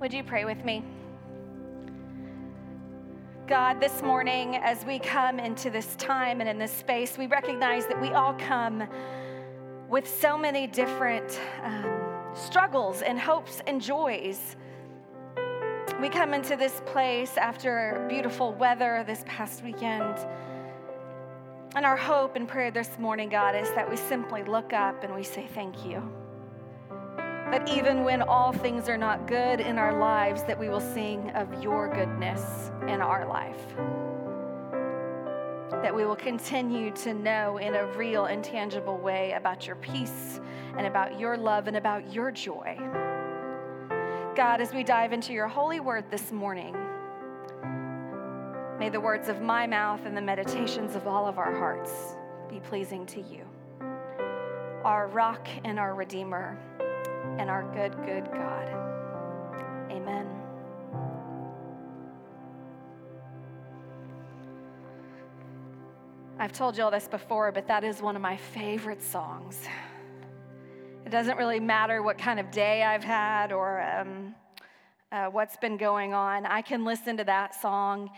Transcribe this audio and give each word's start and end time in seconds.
Would 0.00 0.12
you 0.12 0.22
pray 0.22 0.44
with 0.44 0.64
me? 0.64 0.84
God, 3.48 3.80
this 3.80 4.00
morning, 4.00 4.54
as 4.54 4.84
we 4.84 5.00
come 5.00 5.40
into 5.40 5.70
this 5.70 5.96
time 5.96 6.40
and 6.40 6.48
in 6.48 6.56
this 6.56 6.70
space, 6.70 7.18
we 7.18 7.26
recognize 7.26 7.84
that 7.86 8.00
we 8.00 8.10
all 8.10 8.34
come 8.34 8.86
with 9.88 10.08
so 10.08 10.38
many 10.38 10.68
different 10.68 11.40
um, 11.64 12.30
struggles 12.32 13.02
and 13.02 13.18
hopes 13.18 13.60
and 13.66 13.82
joys. 13.82 14.54
We 16.00 16.08
come 16.08 16.32
into 16.32 16.54
this 16.54 16.80
place 16.86 17.36
after 17.36 18.06
beautiful 18.08 18.52
weather 18.52 19.02
this 19.04 19.24
past 19.26 19.64
weekend. 19.64 20.16
And 21.74 21.84
our 21.84 21.96
hope 21.96 22.36
and 22.36 22.46
prayer 22.46 22.70
this 22.70 23.00
morning, 23.00 23.30
God, 23.30 23.56
is 23.56 23.68
that 23.70 23.90
we 23.90 23.96
simply 23.96 24.44
look 24.44 24.72
up 24.72 25.02
and 25.02 25.12
we 25.12 25.24
say 25.24 25.48
thank 25.52 25.84
you 25.84 26.08
that 27.50 27.66
even 27.66 28.04
when 28.04 28.20
all 28.20 28.52
things 28.52 28.90
are 28.90 28.98
not 28.98 29.26
good 29.26 29.60
in 29.60 29.78
our 29.78 29.98
lives, 29.98 30.42
that 30.42 30.58
we 30.58 30.68
will 30.68 30.80
sing 30.80 31.30
of 31.30 31.62
your 31.62 31.88
goodness 31.88 32.70
in 32.82 33.00
our 33.00 33.26
life. 33.26 33.74
That 35.82 35.94
we 35.94 36.04
will 36.04 36.16
continue 36.16 36.90
to 36.96 37.14
know 37.14 37.56
in 37.56 37.74
a 37.74 37.86
real 37.96 38.26
and 38.26 38.44
tangible 38.44 38.98
way 38.98 39.32
about 39.32 39.66
your 39.66 39.76
peace 39.76 40.40
and 40.76 40.86
about 40.86 41.18
your 41.18 41.38
love 41.38 41.68
and 41.68 41.78
about 41.78 42.12
your 42.12 42.30
joy. 42.30 42.76
God, 44.36 44.60
as 44.60 44.74
we 44.74 44.84
dive 44.84 45.14
into 45.14 45.32
your 45.32 45.48
holy 45.48 45.80
word 45.80 46.04
this 46.10 46.30
morning, 46.30 46.76
may 48.78 48.90
the 48.90 49.00
words 49.00 49.30
of 49.30 49.40
my 49.40 49.66
mouth 49.66 50.04
and 50.04 50.14
the 50.14 50.20
meditations 50.20 50.94
of 50.94 51.06
all 51.06 51.26
of 51.26 51.38
our 51.38 51.56
hearts 51.56 52.14
be 52.50 52.60
pleasing 52.60 53.06
to 53.06 53.22
you, 53.22 53.42
our 54.84 55.08
rock 55.08 55.48
and 55.64 55.78
our 55.78 55.94
redeemer 55.94 56.58
and 57.38 57.50
our 57.50 57.62
good, 57.74 57.92
good 58.06 58.24
God. 58.32 58.68
Amen. 59.90 60.26
I've 66.38 66.52
told 66.52 66.76
you 66.76 66.84
all 66.84 66.90
this 66.90 67.08
before, 67.08 67.52
but 67.52 67.66
that 67.66 67.84
is 67.84 68.00
one 68.00 68.16
of 68.16 68.22
my 68.22 68.36
favorite 68.36 69.02
songs. 69.02 69.60
It 71.04 71.10
doesn't 71.10 71.36
really 71.36 71.60
matter 71.60 72.02
what 72.02 72.16
kind 72.18 72.38
of 72.38 72.50
day 72.50 72.82
I've 72.82 73.02
had 73.02 73.52
or 73.52 73.80
um, 73.82 74.34
uh, 75.10 75.26
what's 75.26 75.56
been 75.56 75.76
going 75.76 76.14
on. 76.14 76.46
I 76.46 76.62
can 76.62 76.84
listen 76.84 77.16
to 77.16 77.24
that 77.24 77.60
song 77.60 78.10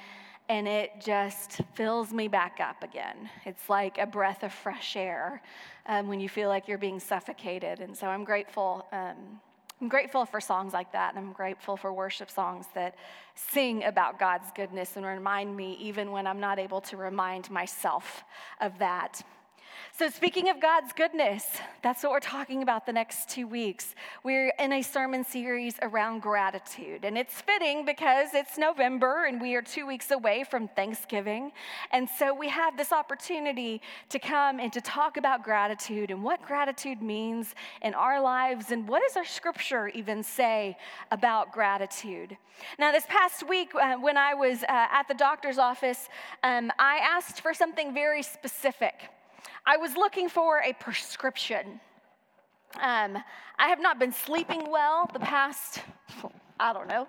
and 0.51 0.67
it 0.67 0.91
just 0.99 1.61
fills 1.75 2.13
me 2.13 2.27
back 2.27 2.59
up 2.61 2.83
again. 2.83 3.31
It's 3.47 3.71
like 3.71 3.99
a 3.99 4.07
breath 4.07 4.43
of 4.43 4.53
fresh 4.53 4.97
air 4.97 5.41
um, 5.87 6.09
when 6.09 6.19
you 6.19 6.29
feel 6.29 6.49
like 6.49 6.67
you're 6.67 6.77
being 6.77 6.99
suffocated. 6.99 7.79
And 7.79 7.97
so 7.97 8.09
I'm 8.09 8.25
grateful. 8.25 8.85
Um, 8.91 9.41
I'm 9.81 9.89
grateful 9.89 10.25
for 10.25 10.41
songs 10.41 10.73
like 10.73 10.91
that, 10.93 11.15
and 11.15 11.25
I'm 11.25 11.33
grateful 11.33 11.77
for 11.77 11.93
worship 11.93 12.33
songs 12.33 12.67
that 12.75 12.97
sing 13.37 13.85
about 13.85 14.19
God's 14.19 14.51
goodness 14.57 14.97
and 14.97 15.07
remind 15.07 15.57
me, 15.57 15.79
even 15.81 16.11
when 16.11 16.27
I'm 16.27 16.41
not 16.41 16.59
able 16.59 16.81
to 16.83 16.97
remind 16.97 17.49
myself 17.49 18.25
of 18.61 18.77
that. 18.81 19.23
So, 19.93 20.09
speaking 20.09 20.49
of 20.49 20.61
God's 20.61 20.93
goodness, 20.93 21.45
that's 21.83 22.03
what 22.03 22.13
we're 22.13 22.21
talking 22.21 22.63
about 22.63 22.87
the 22.87 22.93
next 22.93 23.29
two 23.29 23.47
weeks. 23.47 23.95
We're 24.25 24.53
in 24.59 24.73
a 24.73 24.83
sermon 24.83 25.25
series 25.25 25.75
around 25.83 26.23
gratitude, 26.23 27.05
and 27.05 27.19
it's 27.19 27.41
fitting 27.43 27.85
because 27.85 28.31
it's 28.35 28.57
November 28.57 29.27
and 29.27 29.41
we 29.41 29.55
are 29.57 29.63
two 29.63 29.87
weeks 29.87 30.11
away 30.11 30.45
from 30.45 30.69
Thanksgiving. 30.69 31.53
And 31.93 32.09
so, 32.09 32.33
we 32.33 32.49
have 32.49 32.77
this 32.77 32.93
opportunity 32.93 33.83
to 34.09 34.19
come 34.19 34.59
and 34.59 34.73
to 34.73 34.81
talk 34.81 35.17
about 35.17 35.45
gratitude 35.45 36.11
and 36.11 36.23
what 36.23 36.41
gratitude 36.43 37.03
means 37.03 37.55
in 37.83 37.95
our 37.95 38.21
lives, 38.21 38.71
and 38.71 38.89
what 38.89 39.03
does 39.07 39.17
our 39.17 39.25
scripture 39.25 39.89
even 39.89 40.23
say 40.23 40.77
about 41.11 41.53
gratitude. 41.53 42.37
Now, 42.79 42.93
this 42.93 43.05
past 43.07 43.49
week, 43.49 43.75
uh, 43.75 43.97
when 43.97 44.17
I 44.17 44.35
was 44.35 44.63
uh, 44.63 44.67
at 44.69 45.09
the 45.09 45.15
doctor's 45.15 45.59
office, 45.59 46.09
um, 46.43 46.73
I 46.79 46.99
asked 46.99 47.41
for 47.41 47.55
something 47.55 47.93
very 47.93 48.23
specific. 48.23 49.11
I 49.67 49.77
was 49.77 49.97
looking 49.97 50.29
for 50.29 50.61
a 50.63 50.73
prescription. 50.75 51.81
Um, 52.81 53.19
I 53.59 53.69
have 53.69 53.81
not 53.81 53.99
been 53.99 54.13
sleeping 54.13 54.71
well 54.71 55.09
the 55.13 55.21
past, 55.21 55.83
I 56.59 56.73
don't 56.73 56.89
know, 56.89 57.07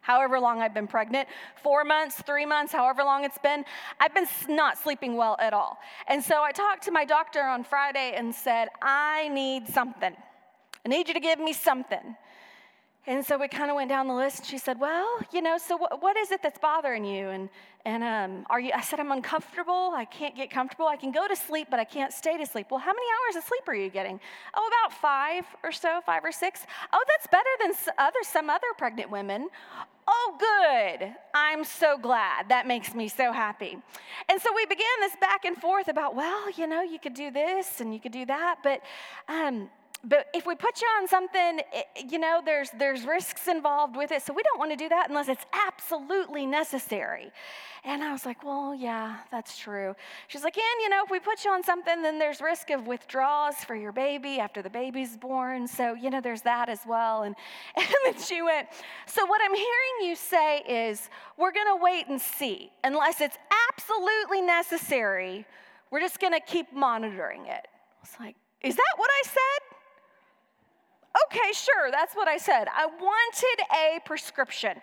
however 0.00 0.38
long 0.38 0.60
I've 0.60 0.74
been 0.74 0.86
pregnant 0.86 1.28
four 1.62 1.84
months, 1.84 2.22
three 2.22 2.46
months, 2.46 2.72
however 2.72 3.02
long 3.02 3.24
it's 3.24 3.38
been. 3.38 3.64
I've 3.98 4.14
been 4.14 4.26
not 4.48 4.78
sleeping 4.78 5.16
well 5.16 5.36
at 5.40 5.52
all. 5.52 5.78
And 6.08 6.22
so 6.22 6.42
I 6.42 6.52
talked 6.52 6.84
to 6.84 6.90
my 6.90 7.04
doctor 7.04 7.42
on 7.42 7.64
Friday 7.64 8.14
and 8.16 8.34
said, 8.34 8.68
I 8.82 9.28
need 9.28 9.68
something. 9.68 10.14
I 10.84 10.88
need 10.88 11.08
you 11.08 11.14
to 11.14 11.20
give 11.20 11.40
me 11.40 11.52
something. 11.52 12.16
And 13.08 13.24
so 13.24 13.38
we 13.38 13.46
kind 13.46 13.70
of 13.70 13.76
went 13.76 13.88
down 13.88 14.08
the 14.08 14.14
list. 14.14 14.40
And 14.40 14.46
she 14.48 14.58
said, 14.58 14.80
"Well, 14.80 15.08
you 15.32 15.40
know, 15.40 15.58
so 15.58 15.76
what, 15.76 16.02
what 16.02 16.16
is 16.16 16.32
it 16.32 16.42
that's 16.42 16.58
bothering 16.58 17.04
you?" 17.04 17.28
And 17.28 17.48
and 17.84 18.02
um, 18.02 18.46
are 18.50 18.58
you? 18.58 18.72
I 18.74 18.80
said, 18.80 18.98
"I'm 18.98 19.12
uncomfortable. 19.12 19.92
I 19.94 20.04
can't 20.04 20.34
get 20.34 20.50
comfortable. 20.50 20.86
I 20.86 20.96
can 20.96 21.12
go 21.12 21.28
to 21.28 21.36
sleep, 21.36 21.68
but 21.70 21.78
I 21.78 21.84
can't 21.84 22.12
stay 22.12 22.36
to 22.36 22.46
sleep." 22.46 22.66
Well, 22.70 22.80
how 22.80 22.92
many 22.92 23.06
hours 23.16 23.36
of 23.36 23.44
sleep 23.48 23.62
are 23.68 23.74
you 23.74 23.90
getting? 23.90 24.18
Oh, 24.54 24.68
about 24.68 24.92
five 25.00 25.44
or 25.62 25.70
so, 25.70 26.00
five 26.04 26.24
or 26.24 26.32
six. 26.32 26.66
Oh, 26.92 27.04
that's 27.06 27.28
better 27.28 27.50
than 27.62 27.72
other 27.98 28.18
some 28.22 28.50
other 28.50 28.66
pregnant 28.76 29.10
women. 29.10 29.48
Oh, 30.08 30.36
good. 30.38 31.12
I'm 31.34 31.64
so 31.64 31.98
glad. 31.98 32.48
That 32.48 32.66
makes 32.66 32.94
me 32.94 33.08
so 33.08 33.32
happy. 33.32 33.76
And 34.28 34.40
so 34.40 34.50
we 34.54 34.64
began 34.66 34.86
this 35.00 35.16
back 35.20 35.44
and 35.44 35.56
forth 35.56 35.88
about, 35.88 36.14
well, 36.14 36.48
you 36.52 36.68
know, 36.68 36.82
you 36.82 37.00
could 37.00 37.14
do 37.14 37.32
this 37.32 37.80
and 37.80 37.92
you 37.92 37.98
could 37.98 38.12
do 38.12 38.24
that, 38.26 38.58
but 38.62 38.82
um, 39.28 39.68
but 40.08 40.26
if 40.32 40.46
we 40.46 40.54
put 40.54 40.80
you 40.80 40.86
on 41.00 41.08
something, 41.08 41.60
eh, 41.72 41.82
you 42.08 42.18
know, 42.18 42.40
there's, 42.44 42.70
there's 42.78 43.04
risks 43.04 43.48
involved 43.48 43.96
with 43.96 44.12
it. 44.12 44.22
So 44.22 44.32
we 44.32 44.42
don't 44.44 44.58
want 44.58 44.70
to 44.70 44.76
do 44.76 44.88
that 44.88 45.08
unless 45.08 45.28
it's 45.28 45.44
absolutely 45.66 46.46
necessary. 46.46 47.32
And 47.84 48.04
I 48.04 48.12
was 48.12 48.24
like, 48.24 48.44
well, 48.44 48.72
yeah, 48.72 49.16
that's 49.32 49.58
true. 49.58 49.94
She's 50.28 50.44
like, 50.44 50.56
and, 50.56 50.82
you 50.82 50.88
know, 50.88 51.02
if 51.04 51.10
we 51.10 51.18
put 51.18 51.44
you 51.44 51.50
on 51.50 51.64
something, 51.64 52.02
then 52.02 52.20
there's 52.20 52.40
risk 52.40 52.70
of 52.70 52.86
withdrawals 52.86 53.56
for 53.56 53.74
your 53.74 53.90
baby 53.90 54.38
after 54.38 54.62
the 54.62 54.70
baby's 54.70 55.16
born. 55.16 55.66
So, 55.66 55.94
you 55.94 56.10
know, 56.10 56.20
there's 56.20 56.42
that 56.42 56.68
as 56.68 56.80
well. 56.86 57.24
And, 57.24 57.34
and 57.76 57.86
then 58.04 58.20
she 58.22 58.42
went, 58.42 58.68
so 59.06 59.26
what 59.26 59.40
I'm 59.44 59.54
hearing 59.54 60.08
you 60.08 60.14
say 60.14 60.60
is 60.68 61.10
we're 61.36 61.52
going 61.52 61.76
to 61.76 61.82
wait 61.82 62.06
and 62.08 62.20
see. 62.20 62.70
Unless 62.84 63.20
it's 63.20 63.38
absolutely 63.70 64.40
necessary, 64.40 65.44
we're 65.90 66.00
just 66.00 66.20
going 66.20 66.32
to 66.32 66.40
keep 66.40 66.72
monitoring 66.72 67.46
it. 67.46 67.66
I 67.66 68.00
was 68.02 68.10
like, 68.20 68.36
is 68.62 68.74
that 68.74 68.94
what 68.96 69.10
I 69.10 69.28
said? 69.28 69.65
Okay, 71.24 71.52
sure, 71.52 71.90
that's 71.90 72.14
what 72.14 72.28
I 72.28 72.36
said. 72.36 72.68
I 72.74 72.86
wanted 72.86 73.64
a 73.72 74.00
prescription. 74.04 74.80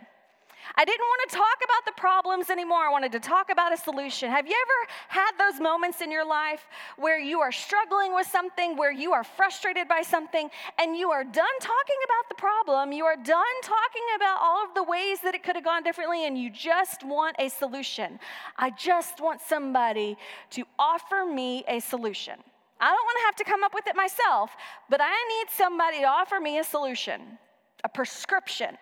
I 0.75 0.85
didn't 0.85 1.01
want 1.01 1.29
to 1.29 1.35
talk 1.35 1.57
about 1.63 1.85
the 1.85 1.99
problems 1.99 2.49
anymore. 2.49 2.79
I 2.79 2.89
wanted 2.89 3.11
to 3.11 3.19
talk 3.19 3.51
about 3.51 3.73
a 3.73 3.77
solution. 3.77 4.31
Have 4.31 4.47
you 4.47 4.55
ever 4.55 4.91
had 5.09 5.31
those 5.38 5.59
moments 5.59 6.01
in 6.01 6.11
your 6.11 6.25
life 6.25 6.63
where 6.97 7.19
you 7.19 7.39
are 7.41 7.51
struggling 7.51 8.16
with 8.16 8.27
something, 8.27 8.77
where 8.77 8.91
you 8.91 9.11
are 9.11 9.23
frustrated 9.23 9.88
by 9.88 10.01
something, 10.01 10.49
and 10.79 10.95
you 10.95 11.11
are 11.11 11.23
done 11.23 11.55
talking 11.59 11.99
about 12.05 12.29
the 12.29 12.35
problem? 12.35 12.91
You 12.91 13.05
are 13.05 13.17
done 13.17 13.55
talking 13.61 14.03
about 14.15 14.39
all 14.41 14.63
of 14.65 14.73
the 14.73 14.83
ways 14.83 15.19
that 15.21 15.35
it 15.35 15.44
could 15.44 15.55
have 15.55 15.65
gone 15.65 15.83
differently, 15.83 16.25
and 16.25 16.38
you 16.38 16.50
just 16.50 17.03
want 17.03 17.35
a 17.39 17.50
solution. 17.50 18.19
I 18.57 18.71
just 18.71 19.19
want 19.21 19.41
somebody 19.41 20.17
to 20.51 20.63
offer 20.79 21.25
me 21.25 21.65
a 21.67 21.79
solution. 21.81 22.35
I 22.83 22.88
don't 22.88 23.05
want 23.05 23.17
to 23.19 23.25
have 23.27 23.35
to 23.38 23.44
come 23.45 23.63
up 23.63 23.73
with 23.73 23.88
it 23.88 23.95
myself, 23.95 24.51
but 24.89 24.99
I 25.01 25.16
need 25.39 25.49
somebody 25.49 25.99
to 25.99 26.05
offer 26.05 26.41
me 26.41 26.59
a 26.59 26.66
solution, 26.66 27.39
a 27.85 27.88
prescription. 27.88 28.77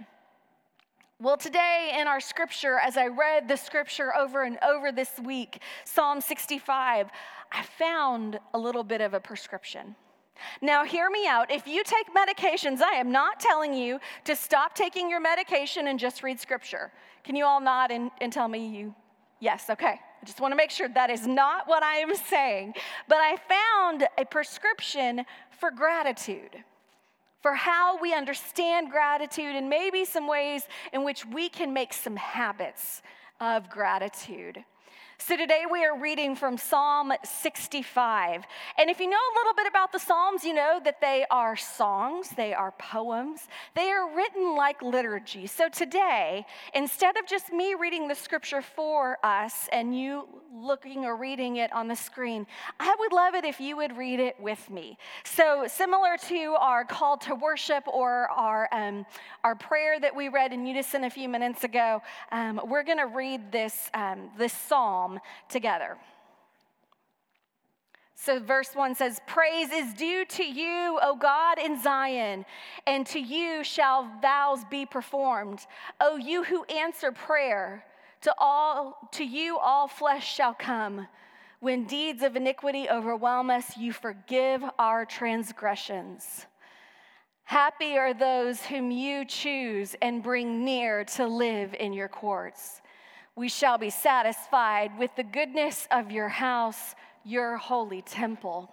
Well, 1.20 1.38
today 1.38 1.96
in 2.00 2.08
our 2.08 2.20
scripture, 2.20 2.80
as 2.80 2.98
I 2.98 3.10
read 3.10 3.48
the 3.48 3.56
scripture 3.56 4.16
over 4.16 4.42
and 4.42 4.58
over 4.64 4.92
this 4.92 5.12
week, 5.24 5.62
Psalm 5.86 6.20
65, 6.20 7.12
I 7.52 7.64
found 7.78 8.40
a 8.56 8.58
little 8.58 8.84
bit 8.84 9.02
of 9.02 9.14
a 9.14 9.20
prescription. 9.20 9.96
Now, 10.64 10.84
hear 10.84 11.12
me 11.12 11.28
out. 11.28 11.52
If 11.52 11.68
you 11.68 11.84
take 11.84 12.08
medications, 12.12 12.82
I 12.82 12.96
am 12.96 13.12
not 13.12 13.40
telling 13.40 13.72
you 13.72 14.00
to 14.24 14.36
stop 14.36 14.74
taking 14.74 15.12
your 15.12 15.20
medication 15.20 15.90
and 15.90 16.00
just 16.00 16.24
read 16.24 16.40
scripture. 16.40 16.92
Can 17.24 17.36
you 17.36 17.46
all 17.46 17.62
nod 17.62 17.92
and, 17.92 18.10
and 18.20 18.34
tell 18.34 18.48
me 18.48 18.66
you? 18.76 18.96
Yes, 19.40 19.70
okay. 19.70 20.00
I 20.22 20.26
just 20.26 20.40
want 20.40 20.52
to 20.52 20.56
make 20.56 20.70
sure 20.70 20.88
that 20.88 21.10
is 21.10 21.26
not 21.26 21.68
what 21.68 21.82
I 21.82 21.96
am 21.96 22.16
saying. 22.16 22.76
But 23.08 23.18
I 23.18 23.38
found 23.38 24.08
a 24.18 24.26
prescription 24.26 25.26
for 25.60 25.72
gratitude, 25.72 26.64
for 27.42 27.54
how 27.54 28.00
we 28.00 28.14
understand 28.14 28.92
gratitude, 28.92 29.56
and 29.56 29.70
maybe 29.70 30.06
some 30.06 30.28
ways 30.28 30.64
in 30.94 31.04
which 31.04 31.26
we 31.26 31.50
can 31.50 31.74
make 31.74 31.92
some 31.94 32.16
habits 32.16 33.02
of 33.40 33.70
gratitude. 33.70 34.64
So 35.28 35.38
today 35.38 35.66
we 35.72 35.86
are 35.86 35.96
reading 35.96 36.36
from 36.36 36.58
Psalm 36.58 37.14
65. 37.24 38.44
And 38.80 38.90
if 38.90 39.00
you 39.00 39.08
know 39.08 39.16
a 39.16 39.36
little 39.38 39.54
bit 39.54 39.68
about 39.68 39.92
the 39.92 40.00
Psalms, 40.00 40.44
you 40.44 40.52
know 40.52 40.82
that 40.84 41.00
they 41.00 41.26
are 41.30 41.56
songs, 41.56 42.30
they 42.32 42.56
are 42.56 42.72
poems, 42.80 43.48
they 43.76 43.92
are 43.92 44.16
written 44.16 44.56
like 44.56 44.82
liturgy. 44.82 45.46
So 45.46 45.70
today, 45.70 46.48
instead 46.74 47.18
of 47.18 47.28
just 47.28 47.54
me 47.54 47.76
reading 47.80 48.08
the 48.08 48.16
scripture 48.16 48.64
for 48.64 49.20
us 49.24 49.70
and 49.72 49.98
you 49.98 50.28
looking 50.52 51.06
or 51.06 51.16
reading 51.16 51.58
it 51.58 51.72
on 51.72 51.88
the 51.88 51.96
screen, 51.96 52.48
I 52.80 52.96
would 52.98 53.14
love 53.14 53.36
it 53.36 53.46
if 53.46 53.62
you 53.62 53.78
would 53.78 53.96
read 53.96 54.20
it 54.20 54.40
with 54.40 54.72
me. 54.72 54.98
So, 55.24 55.66
similar 55.68 56.18
to 56.30 56.56
our 56.60 56.84
call 56.84 57.18
to 57.20 57.36
worship 57.36 57.88
or 57.88 58.28
our, 58.32 58.68
um, 58.72 59.06
our 59.44 59.56
prayer 59.56 60.00
that 60.00 60.16
we 60.16 60.30
read 60.30 60.52
in 60.52 60.66
unison 60.66 61.04
a 61.04 61.10
few 61.10 61.30
minutes 61.30 61.64
ago, 61.64 62.02
um, 62.32 62.60
we're 62.66 62.84
going 62.84 62.98
to 62.98 63.08
read 63.08 63.52
this, 63.52 63.90
um, 63.94 64.30
this 64.38 64.52
psalm 64.52 65.11
together. 65.50 65.98
So, 68.16 68.40
verse 68.40 68.76
1 68.76 68.94
says, 68.94 69.20
Praise 69.26 69.72
is 69.72 69.96
due 69.96 70.26
to 70.26 70.44
you, 70.44 71.00
O 71.02 71.18
God, 71.20 71.58
in 71.58 71.82
Zion, 71.82 72.46
and 72.86 73.04
to 73.08 73.20
you 73.20 73.64
shall 73.64 74.12
vows 74.22 74.60
be 74.70 74.86
performed. 74.86 75.66
O 76.00 76.18
you 76.18 76.44
who 76.44 76.64
answer 76.66 77.12
prayer, 77.12 77.84
to, 78.22 78.34
all, 78.38 79.10
to 79.14 79.24
you 79.24 79.58
all 79.58 79.88
flesh 79.88 80.36
shall 80.36 80.54
come. 80.54 81.08
When 81.62 81.86
deeds 81.86 82.22
of 82.22 82.36
iniquity 82.36 82.88
overwhelm 82.90 83.50
us, 83.50 83.76
you 83.76 83.92
forgive 83.92 84.64
our 84.78 85.04
transgressions. 85.04 86.46
Happy 87.44 87.98
are 87.98 88.14
those 88.14 88.62
whom 88.62 88.92
you 88.92 89.26
choose 89.26 89.96
and 90.02 90.24
bring 90.24 90.64
near 90.64 91.04
to 91.04 91.28
live 91.28 91.74
in 91.74 91.92
your 91.92 92.08
courts. 92.08 92.81
We 93.36 93.50
shall 93.50 93.78
be 93.78 93.90
satisfied 93.90 94.98
with 95.00 95.16
the 95.16 95.24
goodness 95.24 95.88
of 95.90 96.12
your 96.12 96.30
house, 96.30 96.96
your 97.24 97.58
holy 97.58 98.02
temple. 98.02 98.72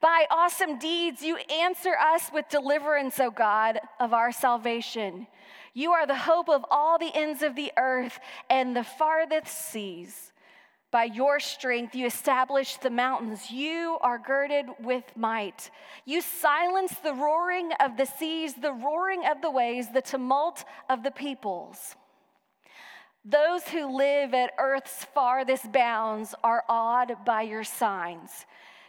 By 0.00 0.26
awesome 0.30 0.78
deeds, 0.78 1.22
you 1.22 1.36
answer 1.36 1.94
us 1.96 2.30
with 2.32 2.48
deliverance, 2.50 3.18
O 3.18 3.30
God, 3.30 3.80
of 3.98 4.12
our 4.12 4.30
salvation. 4.30 5.26
You 5.72 5.92
are 5.92 6.06
the 6.06 6.14
hope 6.14 6.50
of 6.50 6.64
all 6.70 6.98
the 6.98 7.14
ends 7.14 7.42
of 7.42 7.56
the 7.56 7.72
earth 7.78 8.18
and 8.50 8.76
the 8.76 8.84
farthest 8.84 9.70
seas. 9.70 10.32
By 10.90 11.04
your 11.04 11.40
strength, 11.40 11.94
you 11.94 12.06
establish 12.06 12.76
the 12.76 12.90
mountains. 12.90 13.50
You 13.50 13.98
are 14.02 14.18
girded 14.18 14.66
with 14.80 15.04
might. 15.16 15.70
You 16.04 16.20
silence 16.20 16.94
the 17.02 17.14
roaring 17.14 17.72
of 17.80 17.96
the 17.96 18.06
seas, 18.06 18.54
the 18.54 18.72
roaring 18.72 19.26
of 19.26 19.42
the 19.42 19.50
waves, 19.50 19.88
the 19.92 20.02
tumult 20.02 20.64
of 20.88 21.02
the 21.02 21.10
peoples. 21.10 21.96
Those 23.28 23.64
who 23.64 23.96
live 23.96 24.34
at 24.34 24.52
earth's 24.56 25.04
farthest 25.06 25.72
bounds 25.72 26.32
are 26.44 26.62
awed 26.68 27.24
by 27.24 27.42
your 27.42 27.64
signs. 27.64 28.46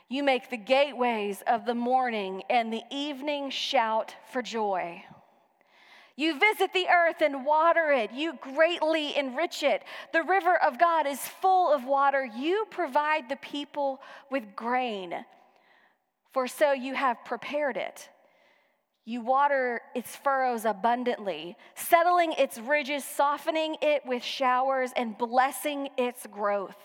You 0.10 0.22
make 0.22 0.52
the 0.52 0.58
gateways 0.58 1.42
of 1.48 1.66
the 1.66 1.74
morning 1.74 2.44
and 2.48 2.72
the 2.72 2.84
evening 2.92 3.50
shout 3.50 4.14
for 4.32 4.44
joy. 4.44 5.04
You 6.16 6.40
visit 6.40 6.72
the 6.72 6.88
earth 6.88 7.22
and 7.22 7.48
water 7.48 7.92
it. 7.92 8.12
You 8.12 8.38
greatly 8.40 9.18
enrich 9.18 9.64
it. 9.64 9.82
The 10.14 10.22
river 10.22 10.56
of 10.56 10.78
God 10.78 11.08
is 11.08 11.20
full 11.20 11.74
of 11.74 11.86
water. 11.86 12.24
You 12.24 12.68
provide 12.70 13.30
the 13.30 13.38
people 13.38 14.02
with 14.30 14.56
grain, 14.56 15.26
for 16.32 16.48
so 16.48 16.74
you 16.74 16.94
have 16.94 17.26
prepared 17.26 17.76
it. 17.76 18.08
You 19.08 19.22
water 19.22 19.80
its 19.96 20.18
furrows 20.18 20.66
abundantly, 20.66 21.56
settling 21.76 22.34
its 22.34 22.60
ridges, 22.60 23.06
softening 23.06 23.78
it 23.82 24.06
with 24.06 24.22
showers, 24.22 24.92
and 24.98 25.18
blessing 25.18 25.88
its 25.98 26.28
growth. 26.28 26.76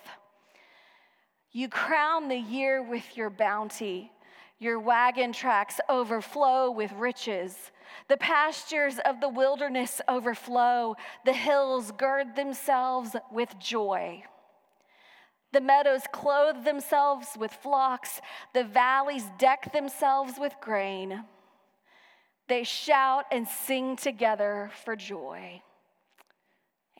You 1.50 1.68
crown 1.68 2.28
the 2.28 2.38
year 2.38 2.80
with 2.80 3.16
your 3.16 3.28
bounty. 3.28 4.12
Your 4.60 4.78
wagon 4.78 5.32
tracks 5.32 5.80
overflow 5.88 6.70
with 6.70 6.92
riches. 6.92 7.72
The 8.06 8.18
pastures 8.18 9.00
of 9.04 9.20
the 9.20 9.28
wilderness 9.28 10.00
overflow. 10.06 10.94
The 11.24 11.32
hills 11.32 11.90
gird 11.90 12.36
themselves 12.36 13.16
with 13.32 13.58
joy. 13.58 14.22
The 15.52 15.60
meadows 15.60 16.02
clothe 16.12 16.64
themselves 16.64 17.30
with 17.36 17.52
flocks. 17.52 18.20
The 18.54 18.62
valleys 18.62 19.24
deck 19.40 19.72
themselves 19.72 20.34
with 20.38 20.54
grain. 20.60 21.24
They 22.52 22.64
shout 22.64 23.24
and 23.32 23.48
sing 23.48 23.96
together 23.96 24.70
for 24.84 24.94
joy. 24.94 25.62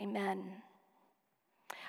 Amen. 0.01 0.45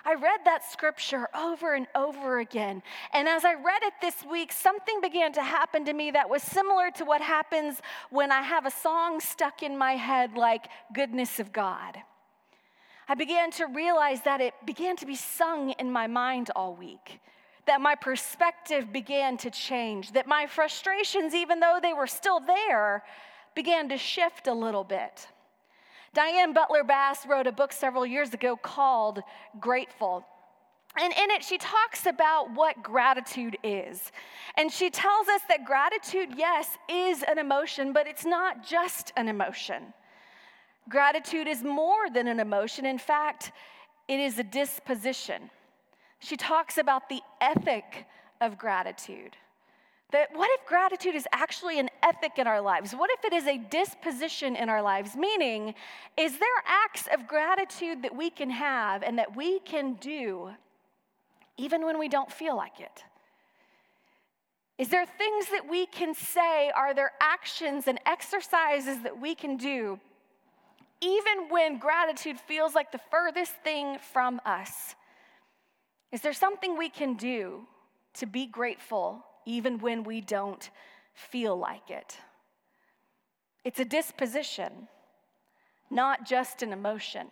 I 0.03 0.15
read 0.15 0.41
that 0.43 0.69
scripture 0.69 1.29
over 1.33 1.73
and 1.73 1.87
over 1.95 2.39
again. 2.39 2.83
And 3.13 3.25
as 3.25 3.45
I 3.45 3.53
read 3.53 3.81
it 3.83 3.93
this 4.01 4.17
week, 4.29 4.51
something 4.51 4.99
began 4.99 5.31
to 5.31 5.41
happen 5.41 5.85
to 5.85 5.93
me 5.93 6.11
that 6.11 6.29
was 6.29 6.43
similar 6.43 6.91
to 6.97 7.05
what 7.05 7.21
happens 7.21 7.81
when 8.09 8.33
I 8.33 8.41
have 8.41 8.65
a 8.65 8.69
song 8.69 9.21
stuck 9.21 9.63
in 9.63 9.77
my 9.77 9.93
head 9.93 10.33
like 10.35 10.67
Goodness 10.93 11.39
of 11.39 11.53
God. 11.53 11.95
I 13.07 13.15
began 13.15 13.49
to 13.51 13.67
realize 13.67 14.23
that 14.23 14.41
it 14.41 14.55
began 14.65 14.97
to 14.97 15.05
be 15.05 15.15
sung 15.15 15.69
in 15.79 15.89
my 15.89 16.07
mind 16.07 16.51
all 16.53 16.75
week. 16.75 17.21
That 17.65 17.79
my 17.79 17.95
perspective 17.95 18.91
began 18.91 19.37
to 19.37 19.49
change, 19.49 20.11
that 20.11 20.27
my 20.27 20.47
frustrations, 20.47 21.33
even 21.33 21.61
though 21.61 21.79
they 21.81 21.93
were 21.93 22.07
still 22.07 22.41
there, 22.41 23.03
began 23.55 23.89
to 23.89 23.97
shift 23.97 24.47
a 24.47 24.53
little 24.53 24.83
bit. 24.83 25.27
Diane 26.13 26.53
Butler 26.53 26.83
Bass 26.83 27.25
wrote 27.25 27.47
a 27.47 27.51
book 27.51 27.73
several 27.73 28.05
years 28.05 28.33
ago 28.33 28.55
called 28.55 29.21
Grateful. 29.59 30.25
And 30.95 31.11
in 31.11 31.31
it, 31.31 31.43
she 31.43 31.57
talks 31.57 32.05
about 32.05 32.53
what 32.53 32.83
gratitude 32.83 33.57
is. 33.63 34.11
And 34.57 34.71
she 34.71 34.91
tells 34.91 35.27
us 35.27 35.41
that 35.49 35.65
gratitude, 35.65 36.29
yes, 36.37 36.77
is 36.87 37.23
an 37.23 37.39
emotion, 37.39 37.93
but 37.93 38.05
it's 38.05 38.25
not 38.25 38.63
just 38.67 39.11
an 39.17 39.27
emotion. 39.27 39.93
Gratitude 40.87 41.47
is 41.47 41.63
more 41.63 42.11
than 42.13 42.27
an 42.27 42.39
emotion. 42.39 42.85
In 42.85 42.99
fact, 42.99 43.51
it 44.07 44.19
is 44.19 44.37
a 44.37 44.43
disposition. 44.43 45.49
She 46.19 46.37
talks 46.37 46.77
about 46.77 47.09
the 47.09 47.21
ethic 47.41 48.05
of 48.39 48.59
gratitude. 48.59 49.35
That 50.13 50.29
what 50.35 50.49
if 50.53 50.65
gratitude 50.67 51.15
is 51.15 51.27
actually 51.33 51.79
an 51.79 51.89
ethic 52.03 52.33
in 52.37 52.45
our 52.45 52.61
lives? 52.61 52.93
What 52.93 53.09
if 53.11 53.25
it 53.25 53.33
is 53.33 53.47
a 53.47 53.57
disposition 53.57 54.55
in 54.55 54.69
our 54.69 54.81
lives? 54.81 55.15
Meaning, 55.15 55.73
is 56.15 56.37
there 56.37 56.49
acts 56.67 57.07
of 57.11 57.27
gratitude 57.27 58.03
that 58.03 58.15
we 58.15 58.29
can 58.29 58.51
have 58.51 59.01
and 59.01 59.17
that 59.17 59.35
we 59.35 59.59
can 59.59 59.95
do 59.95 60.51
even 61.57 61.83
when 61.83 61.97
we 61.97 62.07
don't 62.07 62.31
feel 62.31 62.55
like 62.55 62.79
it? 62.79 63.03
Is 64.77 64.89
there 64.89 65.05
things 65.05 65.47
that 65.47 65.67
we 65.67 65.87
can 65.87 66.13
say? 66.13 66.71
Are 66.75 66.93
there 66.93 67.13
actions 67.19 67.87
and 67.87 67.99
exercises 68.05 69.01
that 69.01 69.19
we 69.19 69.33
can 69.33 69.57
do 69.57 69.99
even 71.01 71.49
when 71.49 71.79
gratitude 71.79 72.39
feels 72.39 72.75
like 72.75 72.91
the 72.91 73.01
furthest 73.09 73.53
thing 73.63 73.97
from 74.13 74.39
us? 74.45 74.93
Is 76.11 76.21
there 76.21 76.33
something 76.33 76.77
we 76.77 76.89
can 76.89 77.15
do 77.15 77.61
to 78.13 78.27
be 78.27 78.45
grateful 78.45 79.25
even 79.45 79.79
when 79.79 80.03
we 80.03 80.21
don't 80.21 80.69
feel 81.13 81.57
like 81.57 81.89
it. 81.89 82.17
It's 83.63 83.79
a 83.79 83.85
disposition, 83.85 84.87
not 85.89 86.25
just 86.25 86.61
an 86.61 86.73
emotion. 86.73 87.27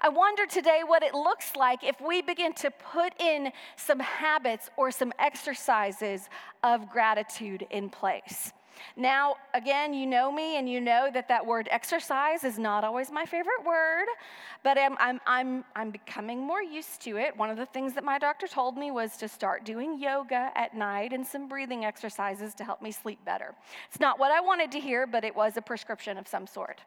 I 0.00 0.08
wonder 0.08 0.46
today 0.46 0.82
what 0.84 1.02
it 1.02 1.14
looks 1.14 1.56
like 1.56 1.82
if 1.82 2.00
we 2.00 2.20
begin 2.20 2.52
to 2.54 2.70
put 2.70 3.18
in 3.20 3.50
some 3.76 3.98
habits 4.00 4.70
or 4.76 4.90
some 4.90 5.12
exercises 5.18 6.28
of 6.62 6.90
gratitude 6.90 7.66
in 7.70 7.88
place. 7.88 8.52
Now, 8.96 9.36
again, 9.54 9.92
you 9.92 10.06
know 10.06 10.30
me 10.32 10.56
and 10.58 10.68
you 10.68 10.80
know 10.80 11.10
that 11.12 11.28
that 11.28 11.44
word 11.44 11.68
exercise 11.70 12.44
is 12.44 12.58
not 12.58 12.84
always 12.84 13.10
my 13.10 13.24
favorite 13.24 13.64
word, 13.64 14.06
but 14.62 14.78
I'm, 14.78 14.96
I'm, 14.98 15.20
I'm, 15.26 15.64
I'm 15.74 15.90
becoming 15.90 16.40
more 16.40 16.62
used 16.62 17.02
to 17.02 17.16
it. 17.16 17.36
One 17.36 17.50
of 17.50 17.56
the 17.56 17.66
things 17.66 17.94
that 17.94 18.04
my 18.04 18.18
doctor 18.18 18.46
told 18.46 18.76
me 18.76 18.90
was 18.90 19.16
to 19.18 19.28
start 19.28 19.64
doing 19.64 19.98
yoga 20.00 20.50
at 20.54 20.76
night 20.76 21.12
and 21.12 21.26
some 21.26 21.48
breathing 21.48 21.84
exercises 21.84 22.54
to 22.54 22.64
help 22.64 22.82
me 22.82 22.90
sleep 22.90 23.24
better. 23.24 23.54
It's 23.88 24.00
not 24.00 24.18
what 24.18 24.30
I 24.30 24.40
wanted 24.40 24.72
to 24.72 24.80
hear, 24.80 25.06
but 25.06 25.24
it 25.24 25.34
was 25.34 25.56
a 25.56 25.62
prescription 25.62 26.18
of 26.18 26.26
some 26.26 26.46
sort. 26.46 26.80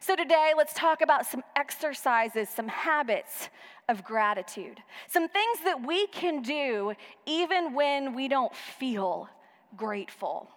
So 0.00 0.14
today, 0.14 0.52
let's 0.56 0.74
talk 0.74 1.00
about 1.00 1.26
some 1.26 1.42
exercises, 1.56 2.48
some 2.48 2.68
habits 2.68 3.48
of 3.88 4.04
gratitude, 4.04 4.82
some 5.08 5.28
things 5.28 5.58
that 5.64 5.86
we 5.86 6.06
can 6.08 6.42
do 6.42 6.94
even 7.26 7.74
when 7.74 8.14
we 8.14 8.28
don't 8.28 8.54
feel 8.54 9.28
grateful. 9.76 10.48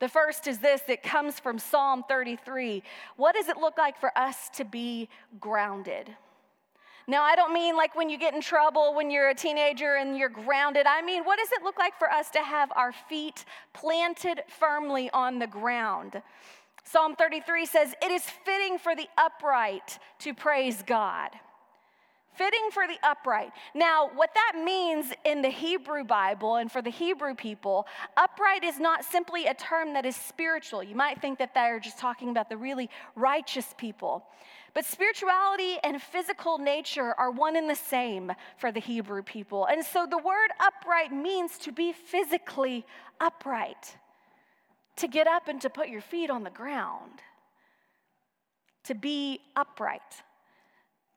The 0.00 0.08
first 0.08 0.46
is 0.46 0.58
this 0.58 0.82
it 0.88 1.02
comes 1.02 1.40
from 1.40 1.58
Psalm 1.58 2.04
33. 2.08 2.82
What 3.16 3.34
does 3.34 3.48
it 3.48 3.56
look 3.56 3.78
like 3.78 3.98
for 3.98 4.16
us 4.16 4.48
to 4.54 4.64
be 4.64 5.08
grounded? 5.40 6.14
Now, 7.08 7.22
I 7.22 7.36
don't 7.36 7.54
mean 7.54 7.74
like 7.74 7.96
when 7.96 8.10
you 8.10 8.18
get 8.18 8.34
in 8.34 8.42
trouble 8.42 8.94
when 8.94 9.10
you're 9.10 9.30
a 9.30 9.34
teenager 9.34 9.94
and 9.94 10.16
you're 10.16 10.28
grounded. 10.28 10.86
I 10.86 11.00
mean, 11.00 11.24
what 11.24 11.38
does 11.38 11.50
it 11.52 11.62
look 11.62 11.78
like 11.78 11.98
for 11.98 12.10
us 12.10 12.30
to 12.32 12.40
have 12.40 12.70
our 12.76 12.92
feet 12.92 13.46
planted 13.72 14.42
firmly 14.46 15.08
on 15.14 15.38
the 15.38 15.46
ground? 15.46 16.22
Psalm 16.84 17.16
33 17.16 17.64
says, 17.64 17.94
It 18.02 18.10
is 18.10 18.22
fitting 18.22 18.78
for 18.78 18.94
the 18.94 19.08
upright 19.16 19.98
to 20.20 20.34
praise 20.34 20.82
God. 20.86 21.30
Fitting 22.38 22.70
for 22.70 22.86
the 22.86 22.96
upright. 23.02 23.50
Now, 23.74 24.10
what 24.14 24.30
that 24.34 24.62
means 24.64 25.12
in 25.24 25.42
the 25.42 25.50
Hebrew 25.50 26.04
Bible 26.04 26.56
and 26.56 26.70
for 26.70 26.80
the 26.80 26.90
Hebrew 26.90 27.34
people, 27.34 27.86
upright 28.16 28.62
is 28.62 28.78
not 28.78 29.04
simply 29.04 29.46
a 29.46 29.54
term 29.54 29.92
that 29.94 30.06
is 30.06 30.14
spiritual. 30.14 30.84
You 30.84 30.94
might 30.94 31.20
think 31.20 31.40
that 31.40 31.52
they're 31.52 31.80
just 31.80 31.98
talking 31.98 32.30
about 32.30 32.48
the 32.48 32.56
really 32.56 32.88
righteous 33.16 33.74
people. 33.76 34.24
But 34.72 34.84
spirituality 34.84 35.78
and 35.82 36.00
physical 36.00 36.58
nature 36.58 37.12
are 37.18 37.32
one 37.32 37.56
and 37.56 37.68
the 37.68 37.74
same 37.74 38.30
for 38.58 38.70
the 38.70 38.80
Hebrew 38.80 39.22
people. 39.24 39.66
And 39.66 39.84
so 39.84 40.06
the 40.06 40.18
word 40.18 40.50
upright 40.60 41.12
means 41.12 41.58
to 41.58 41.72
be 41.72 41.92
physically 41.92 42.86
upright, 43.20 43.96
to 44.96 45.08
get 45.08 45.26
up 45.26 45.48
and 45.48 45.60
to 45.62 45.70
put 45.70 45.88
your 45.88 46.02
feet 46.02 46.30
on 46.30 46.44
the 46.44 46.50
ground, 46.50 47.20
to 48.84 48.94
be 48.94 49.40
upright. 49.56 50.22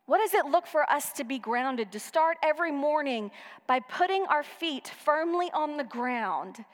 What 0.06 0.20
does 0.20 0.34
it 0.34 0.46
look 0.46 0.68
for 0.68 0.90
us 0.90 1.14
to 1.14 1.24
be 1.24 1.40
grounded? 1.40 1.92
To 1.92 2.00
start 2.00 2.38
every 2.44 2.72
morning 2.72 3.32
by 3.68 3.80
putting 3.80 4.26
our 4.26 4.44
feet 4.44 4.92
firmly 5.04 5.50
on 5.54 5.78
the 5.78 5.84
ground 5.84 6.66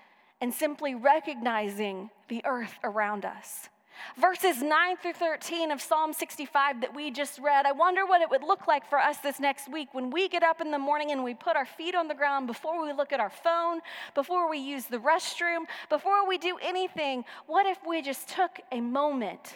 and 0.42 0.54
simply 0.54 0.96
recognizing 0.96 2.10
the 2.30 2.42
earth 2.46 2.76
around 2.84 3.26
us. 3.26 3.70
Verses 4.16 4.62
9 4.62 4.98
through 4.98 5.14
13 5.14 5.72
of 5.72 5.82
Psalm 5.82 6.14
65 6.14 6.82
that 6.82 6.96
we 6.96 7.12
just 7.12 7.40
read, 7.40 7.66
I 7.66 7.72
wonder 7.72 8.06
what 8.06 8.22
it 8.22 8.30
would 8.30 8.44
look 8.44 8.68
like 8.68 8.88
for 8.88 9.00
us 9.00 9.18
this 9.18 9.40
next 9.40 9.72
week 9.72 9.90
when 9.94 10.12
we 10.12 10.30
get 10.30 10.44
up 10.44 10.62
in 10.62 10.72
the 10.72 10.80
morning 10.80 11.12
and 11.12 11.24
we 11.24 11.34
put 11.34 11.56
our 11.56 11.66
feet 11.66 11.96
on 11.96 12.08
the 12.08 12.14
ground 12.14 12.48
before 12.48 12.86
we 12.86 12.94
look 12.94 13.12
at 13.12 13.20
our 13.20 13.30
phone, 13.30 13.80
before 14.14 14.50
we 14.50 14.60
use 14.60 14.86
the 14.86 15.00
restroom, 15.00 15.66
before 15.90 16.28
we 16.28 16.38
do 16.38 16.58
anything. 16.62 17.26
What 17.48 17.66
if 17.66 17.80
we 17.88 18.02
just 18.02 18.28
took 18.28 18.60
a 18.72 18.82
moment 18.82 19.56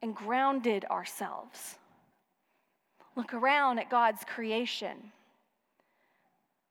and 0.00 0.14
grounded 0.14 0.84
ourselves? 0.84 1.76
Look 3.16 3.34
around 3.34 3.78
at 3.78 3.90
God's 3.90 4.24
creation. 4.24 4.96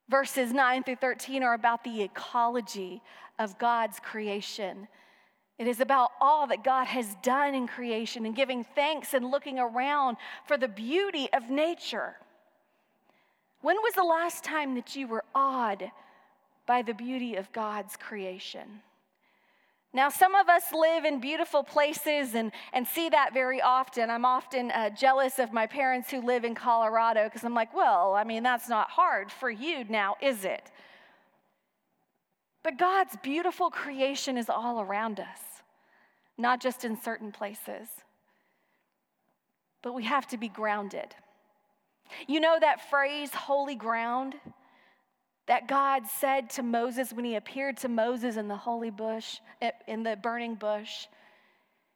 Verses 0.09 0.51
9 0.51 0.83
through 0.83 0.95
13 0.97 1.43
are 1.43 1.53
about 1.53 1.83
the 1.83 2.01
ecology 2.01 3.01
of 3.39 3.57
God's 3.57 3.99
creation 3.99 4.87
it 5.61 5.67
is 5.67 5.79
about 5.79 6.09
all 6.19 6.47
that 6.47 6.63
God 6.63 6.85
has 6.87 7.15
done 7.21 7.53
in 7.53 7.67
creation 7.67 8.25
and 8.25 8.35
giving 8.35 8.63
thanks 8.63 9.13
and 9.13 9.29
looking 9.29 9.59
around 9.59 10.17
for 10.47 10.57
the 10.57 10.67
beauty 10.67 11.29
of 11.33 11.51
nature. 11.51 12.15
When 13.61 13.75
was 13.75 13.93
the 13.93 14.03
last 14.03 14.43
time 14.43 14.73
that 14.73 14.95
you 14.95 15.07
were 15.07 15.23
awed 15.35 15.91
by 16.65 16.81
the 16.81 16.95
beauty 16.95 17.35
of 17.35 17.51
God's 17.51 17.95
creation? 17.95 18.81
Now, 19.93 20.09
some 20.09 20.35
of 20.35 20.47
us 20.47 20.63
live 20.73 21.03
in 21.03 21.19
beautiful 21.19 21.63
places 21.63 22.33
and, 22.33 22.51
and 22.71 22.87
see 22.87 23.09
that 23.09 23.33
very 23.33 23.61
often. 23.61 24.09
I'm 24.09 24.23
often 24.23 24.71
uh, 24.71 24.89
jealous 24.91 25.37
of 25.37 25.51
my 25.51 25.67
parents 25.67 26.09
who 26.09 26.21
live 26.21 26.45
in 26.45 26.55
Colorado 26.55 27.25
because 27.25 27.43
I'm 27.43 27.53
like, 27.53 27.73
well, 27.73 28.13
I 28.13 28.23
mean, 28.23 28.41
that's 28.41 28.69
not 28.69 28.89
hard 28.89 29.31
for 29.31 29.49
you 29.49 29.83
now, 29.89 30.15
is 30.21 30.45
it? 30.45 30.71
But 32.63 32.77
God's 32.77 33.17
beautiful 33.21 33.69
creation 33.69 34.37
is 34.37 34.49
all 34.49 34.79
around 34.79 35.19
us 35.19 35.51
not 36.41 36.61
just 36.61 36.83
in 36.83 36.99
certain 36.99 37.31
places. 37.31 37.87
But 39.81 39.93
we 39.93 40.03
have 40.03 40.27
to 40.27 40.37
be 40.37 40.49
grounded. 40.49 41.15
You 42.27 42.39
know 42.39 42.57
that 42.59 42.89
phrase, 42.89 43.33
holy 43.33 43.75
ground, 43.75 44.35
that 45.51 45.67
God 45.67 46.07
said 46.07 46.49
to 46.51 46.63
Moses 46.63 47.11
when 47.11 47.25
he 47.25 47.35
appeared 47.35 47.75
to 47.79 47.89
Moses 47.89 48.37
in 48.37 48.47
the 48.47 48.55
holy 48.55 48.89
bush, 48.89 49.41
eh, 49.61 49.71
in 49.85 50.01
the 50.01 50.15
burning 50.15 50.55
bush? 50.55 51.07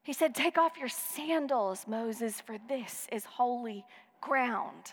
He 0.04 0.12
said, 0.12 0.36
Take 0.36 0.58
off 0.58 0.74
your 0.78 0.90
sandals, 0.90 1.86
Moses, 1.88 2.42
for 2.42 2.58
this 2.68 3.08
is 3.14 3.24
holy 3.24 3.86
ground. 4.20 4.92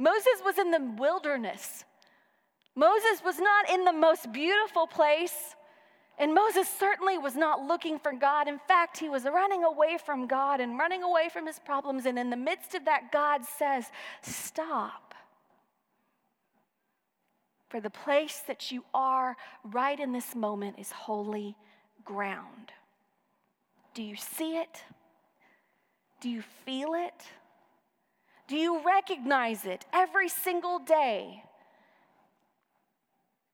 Moses 0.00 0.42
was 0.44 0.58
in 0.58 0.72
the 0.72 0.94
wilderness. 0.98 1.84
Moses 2.74 3.22
was 3.24 3.38
not 3.38 3.70
in 3.70 3.84
the 3.84 3.92
most 3.92 4.32
beautiful 4.32 4.88
place. 4.88 5.54
And 6.18 6.34
Moses 6.34 6.68
certainly 6.68 7.18
was 7.18 7.36
not 7.36 7.62
looking 7.62 8.00
for 8.00 8.10
God. 8.10 8.48
In 8.48 8.58
fact, 8.66 8.98
he 8.98 9.08
was 9.08 9.22
running 9.22 9.62
away 9.62 9.96
from 10.04 10.26
God 10.26 10.60
and 10.60 10.76
running 10.76 11.04
away 11.04 11.28
from 11.32 11.46
his 11.46 11.60
problems. 11.60 12.04
And 12.04 12.18
in 12.18 12.30
the 12.30 12.36
midst 12.36 12.74
of 12.74 12.84
that, 12.86 13.12
God 13.12 13.44
says, 13.44 13.84
Stop. 14.22 15.07
For 17.68 17.80
the 17.80 17.90
place 17.90 18.42
that 18.46 18.72
you 18.72 18.84
are 18.94 19.36
right 19.62 19.98
in 19.98 20.12
this 20.12 20.34
moment 20.34 20.78
is 20.78 20.90
holy 20.90 21.56
ground. 22.04 22.72
Do 23.94 24.02
you 24.02 24.16
see 24.16 24.56
it? 24.56 24.82
Do 26.20 26.28
you 26.30 26.42
feel 26.64 26.94
it? 26.94 27.22
Do 28.46 28.56
you 28.56 28.80
recognize 28.84 29.66
it 29.66 29.84
every 29.92 30.28
single 30.28 30.78
day 30.78 31.42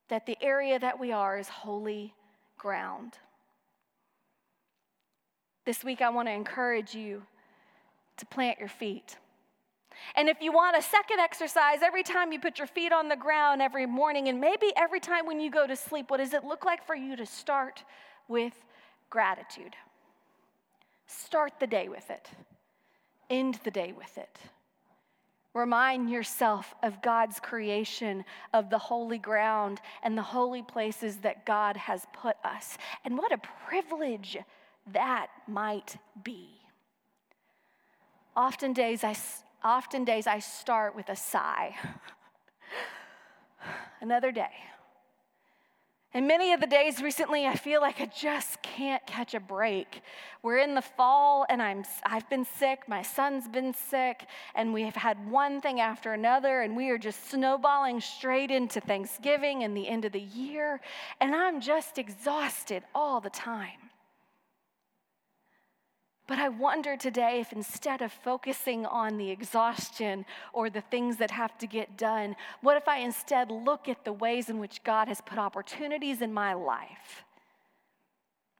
that 0.09 0.25
the 0.25 0.37
area 0.41 0.79
that 0.79 0.99
we 0.99 1.11
are 1.11 1.37
is 1.37 1.49
holy 1.49 2.13
ground. 2.57 3.17
This 5.65 5.83
week, 5.83 6.01
I 6.01 6.09
want 6.09 6.27
to 6.27 6.31
encourage 6.31 6.93
you 6.93 7.23
to 8.17 8.25
plant 8.25 8.59
your 8.59 8.69
feet. 8.69 9.17
And 10.15 10.29
if 10.29 10.41
you 10.41 10.51
want 10.51 10.77
a 10.77 10.81
second 10.81 11.19
exercise, 11.19 11.79
every 11.81 12.03
time 12.03 12.31
you 12.31 12.39
put 12.39 12.57
your 12.57 12.67
feet 12.67 12.91
on 12.91 13.09
the 13.09 13.15
ground 13.15 13.61
every 13.61 13.85
morning, 13.85 14.27
and 14.27 14.39
maybe 14.39 14.71
every 14.75 14.99
time 14.99 15.25
when 15.25 15.39
you 15.39 15.49
go 15.49 15.65
to 15.65 15.75
sleep, 15.75 16.09
what 16.09 16.17
does 16.17 16.33
it 16.33 16.43
look 16.43 16.65
like 16.65 16.85
for 16.85 16.95
you 16.95 17.15
to 17.15 17.25
start 17.25 17.83
with 18.27 18.53
gratitude? 19.09 19.75
Start 21.07 21.53
the 21.59 21.67
day 21.67 21.87
with 21.87 22.09
it, 22.09 22.29
end 23.29 23.59
the 23.63 23.71
day 23.71 23.93
with 23.97 24.17
it. 24.17 24.37
Remind 25.53 26.09
yourself 26.09 26.75
of 26.83 27.01
God's 27.01 27.39
creation, 27.39 28.25
of 28.53 28.69
the 28.69 28.77
holy 28.77 29.17
ground 29.17 29.79
and 30.03 30.17
the 30.17 30.21
holy 30.21 30.61
places 30.61 31.17
that 31.17 31.45
God 31.45 31.77
has 31.77 32.05
put 32.11 32.35
us. 32.43 32.77
And 33.05 33.17
what 33.17 33.31
a 33.31 33.39
privilege 33.65 34.37
that 34.91 35.27
might 35.47 35.95
be. 36.23 36.49
Often 38.35 38.73
days 38.73 39.05
I, 39.05 39.15
often 39.65 40.05
days 40.05 40.27
I 40.27 40.39
start 40.39 40.95
with 40.95 41.09
a 41.09 41.15
sigh. 41.15 41.75
Another 44.01 44.31
day. 44.31 44.51
And 46.13 46.27
many 46.27 46.53
of 46.53 46.61
the 46.61 46.67
days 46.67 47.01
recently, 47.01 47.45
I 47.45 47.55
feel 47.55 47.81
like 47.81 47.99
I 47.99 48.05
just 48.05 48.61
can't 48.61 49.05
catch 49.05 49.33
a 49.33 49.39
break. 49.41 50.01
We're 50.43 50.59
in 50.59 50.73
the 50.73 50.81
fall, 50.81 51.45
and 51.49 51.61
I'm, 51.61 51.83
I've 52.03 52.29
been 52.29 52.45
sick, 52.45 52.87
my 52.87 53.01
son's 53.01 53.49
been 53.49 53.73
sick, 53.73 54.25
and 54.53 54.73
we 54.73 54.83
have 54.83 54.95
had 54.95 55.29
one 55.29 55.59
thing 55.59 55.81
after 55.81 56.13
another, 56.13 56.61
and 56.61 56.77
we 56.77 56.89
are 56.89 56.97
just 56.97 57.29
snowballing 57.29 57.99
straight 57.99 58.49
into 58.49 58.79
Thanksgiving 58.79 59.63
and 59.63 59.75
the 59.75 59.89
end 59.89 60.05
of 60.05 60.13
the 60.13 60.21
year, 60.21 60.79
and 61.19 61.35
I'm 61.35 61.59
just 61.59 61.97
exhausted 61.97 62.83
all 62.93 63.19
the 63.19 63.29
time. 63.29 63.89
But 66.27 66.39
I 66.39 66.49
wonder 66.49 66.97
today 66.97 67.39
if 67.39 67.53
instead 67.53 68.01
of 68.01 68.11
focusing 68.11 68.85
on 68.85 69.17
the 69.17 69.29
exhaustion 69.29 70.25
or 70.53 70.69
the 70.69 70.81
things 70.81 71.17
that 71.17 71.29
have 71.29 71.55
to 71.59 71.67
get 71.67 71.97
done, 71.97 72.35
what 72.61 72.77
if 72.77 72.87
I 72.87 72.97
instead 72.97 73.51
look 73.51 73.87
at 73.87 74.03
the 74.03 74.13
ways 74.13 74.49
in 74.49 74.57
which 74.57 74.83
God 74.83 75.07
has 75.07 75.21
put 75.21 75.37
opportunities 75.37 76.21
in 76.21 76.33
my 76.33 76.53
life? 76.53 77.23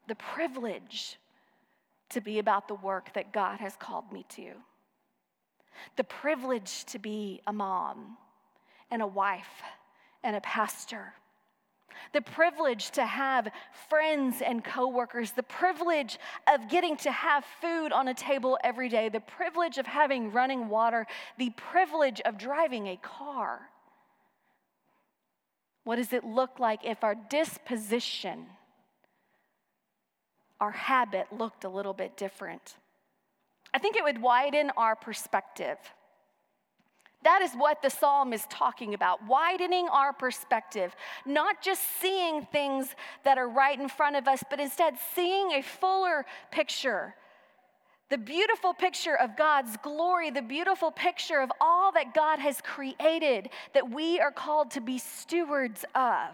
The 0.08 0.16
privilege 0.16 1.18
to 2.10 2.22
be 2.22 2.38
about 2.38 2.68
the 2.68 2.76
work 2.76 3.14
that 3.14 3.34
God 3.34 3.60
has 3.60 3.76
called 3.76 4.12
me 4.12 4.26
to. 4.30 4.52
The 5.96 6.04
privilege 6.04 6.86
to 6.86 7.00
be 7.00 7.42
a 7.48 7.54
mom 7.54 8.18
and 8.92 9.02
a 9.02 9.08
wife 9.08 9.64
and 10.24 10.36
a 10.36 10.42
pastor 10.42 11.14
the 12.14 12.22
privilege 12.22 12.92
to 12.92 13.06
have 13.06 13.48
friends 13.90 14.42
and 14.42 14.64
coworkers, 14.64 15.32
the 15.32 15.44
privilege 15.44 16.18
of 16.52 16.70
getting 16.70 16.98
to 16.98 17.12
have 17.12 17.46
food 17.62 17.92
on 17.92 18.08
a 18.08 18.14
table 18.14 18.58
every 18.64 18.90
day, 18.90 19.10
the 19.10 19.20
privilege 19.20 19.78
of 19.78 19.86
having 19.86 20.32
running 20.32 20.70
water, 20.70 21.06
the 21.38 21.52
privilege 21.52 22.22
of 22.22 22.38
driving 22.38 22.88
a 22.88 22.98
car. 22.98 23.60
What 25.84 25.98
does 25.98 26.14
it 26.14 26.24
look 26.24 26.60
like 26.60 26.84
if 26.84 27.04
our 27.04 27.16
disposition, 27.16 28.48
our 30.60 30.72
habit 30.72 31.28
looked 31.32 31.64
a 31.64 31.70
little 31.70 31.94
bit 31.94 32.18
different? 32.18 32.76
I 33.74 33.78
think 33.78 33.96
it 33.96 34.04
would 34.04 34.22
widen 34.22 34.72
our 34.78 34.96
perspective. 34.96 35.78
That 37.26 37.42
is 37.42 37.52
what 37.54 37.82
the 37.82 37.90
psalm 37.90 38.32
is 38.34 38.46
talking 38.50 38.94
about 38.94 39.26
widening 39.28 39.90
our 39.90 40.14
perspective, 40.14 40.96
not 41.26 41.62
just 41.62 41.82
seeing 42.00 42.46
things 42.46 42.96
that 43.26 43.38
are 43.38 43.50
right 43.50 43.78
in 43.78 43.90
front 43.90 44.16
of 44.16 44.28
us, 44.28 44.44
but 44.50 44.60
instead 44.60 44.96
seeing 45.14 45.52
a 45.52 45.62
fuller 45.62 46.26
picture. 46.52 47.16
The 48.10 48.20
beautiful 48.20 48.74
picture 48.76 49.18
of 49.18 49.36
God's 49.36 49.76
glory, 49.78 50.30
the 50.30 50.44
beautiful 50.44 50.92
picture 50.92 51.42
of 51.42 51.52
all 51.60 51.92
that 51.94 52.14
God 52.14 52.38
has 52.38 52.62
created 52.62 53.50
that 53.74 53.90
we 53.90 54.20
are 54.20 54.32
called 54.32 54.70
to 54.72 54.82
be 54.82 55.00
stewards 55.00 55.84
of. 55.96 56.30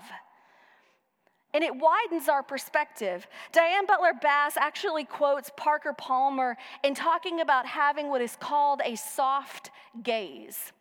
and 1.54 1.64
it 1.64 1.76
widens 1.76 2.30
our 2.30 2.44
perspective. 2.44 3.28
Diane 3.52 3.86
Butler 3.86 4.14
Bass 4.22 4.56
actually 4.58 5.04
quotes 5.04 5.52
Parker 5.58 5.94
Palmer 5.94 6.58
in 6.84 6.96
talking 6.96 7.42
about 7.42 7.66
having 7.66 8.10
what 8.10 8.22
is 8.22 8.38
called 8.40 8.82
a 8.86 8.96
soft 8.96 9.72
gaze. 10.04 10.72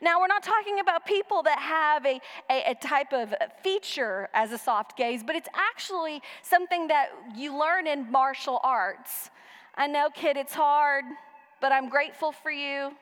Now, 0.00 0.20
we're 0.20 0.26
not 0.26 0.42
talking 0.42 0.80
about 0.80 1.06
people 1.06 1.42
that 1.44 1.58
have 1.58 2.04
a, 2.06 2.20
a, 2.50 2.70
a, 2.70 2.74
type 2.74 3.12
of 3.12 3.34
feature 3.62 4.28
as 4.34 4.52
a 4.52 4.58
soft 4.58 4.96
gaze, 4.96 5.22
but 5.22 5.36
it's 5.36 5.48
actually 5.54 6.22
something 6.42 6.88
that 6.88 7.08
you 7.36 7.58
learn 7.58 7.86
in 7.86 8.10
martial 8.10 8.60
arts. 8.62 9.30
I 9.74 9.86
know, 9.86 10.08
kid, 10.12 10.36
it's 10.36 10.54
hard, 10.54 11.04
but 11.60 11.72
I'm 11.72 11.88
grateful 11.88 12.32
for 12.32 12.50
you. 12.50 12.92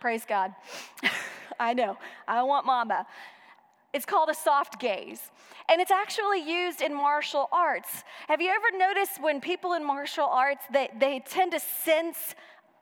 Praise 0.00 0.24
God. 0.24 0.54
I 1.60 1.74
know. 1.74 1.98
I 2.26 2.42
want 2.42 2.66
mama. 2.66 3.06
It's 3.94 4.04
called 4.04 4.28
a 4.28 4.34
soft 4.34 4.80
gaze. 4.80 5.20
And 5.70 5.80
it's 5.80 5.90
actually 5.90 6.40
used 6.40 6.80
in 6.80 6.94
martial 6.94 7.48
arts. 7.52 8.04
Have 8.28 8.40
you 8.40 8.50
ever 8.50 8.76
noticed 8.76 9.22
when 9.22 9.40
people 9.40 9.74
in 9.74 9.84
martial 9.84 10.26
arts, 10.26 10.64
they, 10.72 10.88
they 10.98 11.20
tend 11.26 11.52
to 11.52 11.60
sense 11.60 12.34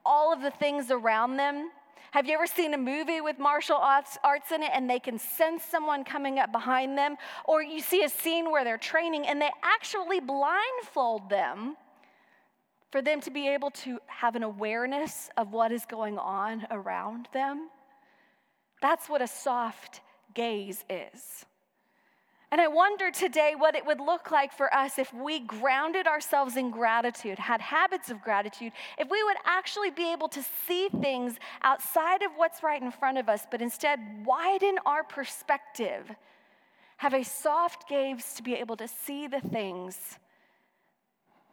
all 0.04 0.32
of 0.32 0.42
the 0.42 0.50
things 0.50 0.90
around 0.90 1.36
them? 1.36 1.70
Have 2.12 2.26
you 2.26 2.34
ever 2.34 2.46
seen 2.46 2.74
a 2.74 2.78
movie 2.78 3.20
with 3.20 3.38
martial 3.38 3.76
arts, 3.76 4.16
arts 4.24 4.50
in 4.50 4.62
it 4.62 4.70
and 4.72 4.88
they 4.88 4.98
can 4.98 5.18
sense 5.18 5.62
someone 5.64 6.02
coming 6.02 6.38
up 6.38 6.50
behind 6.50 6.96
them? 6.96 7.16
Or 7.44 7.62
you 7.62 7.80
see 7.80 8.04
a 8.04 8.08
scene 8.08 8.50
where 8.50 8.64
they're 8.64 8.78
training 8.78 9.26
and 9.26 9.40
they 9.40 9.50
actually 9.62 10.20
blindfold 10.20 11.28
them 11.28 11.76
for 12.90 13.02
them 13.02 13.20
to 13.20 13.30
be 13.30 13.48
able 13.48 13.70
to 13.70 13.98
have 14.06 14.36
an 14.36 14.42
awareness 14.42 15.28
of 15.36 15.52
what 15.52 15.72
is 15.72 15.84
going 15.84 16.18
on 16.18 16.66
around 16.70 17.28
them? 17.32 17.68
That's 18.80 19.08
what 19.08 19.20
a 19.20 19.26
soft 19.26 20.00
gaze 20.36 20.84
is. 20.88 21.46
And 22.52 22.60
I 22.60 22.68
wonder 22.68 23.10
today 23.10 23.54
what 23.58 23.74
it 23.74 23.84
would 23.84 23.98
look 23.98 24.30
like 24.30 24.52
for 24.52 24.72
us 24.72 25.00
if 25.00 25.12
we 25.12 25.40
grounded 25.40 26.06
ourselves 26.06 26.56
in 26.56 26.70
gratitude, 26.70 27.40
had 27.40 27.60
habits 27.60 28.08
of 28.08 28.22
gratitude, 28.22 28.72
if 28.98 29.10
we 29.10 29.24
would 29.24 29.36
actually 29.44 29.90
be 29.90 30.12
able 30.12 30.28
to 30.28 30.44
see 30.66 30.88
things 31.00 31.34
outside 31.64 32.22
of 32.22 32.30
what's 32.36 32.62
right 32.62 32.80
in 32.80 32.92
front 32.92 33.18
of 33.18 33.28
us, 33.28 33.44
but 33.50 33.60
instead 33.60 33.98
widen 34.24 34.76
our 34.86 35.02
perspective, 35.02 36.08
have 36.98 37.14
a 37.14 37.24
soft 37.24 37.88
gaze 37.88 38.34
to 38.34 38.44
be 38.44 38.54
able 38.54 38.76
to 38.76 38.86
see 38.86 39.26
the 39.26 39.40
things 39.40 40.18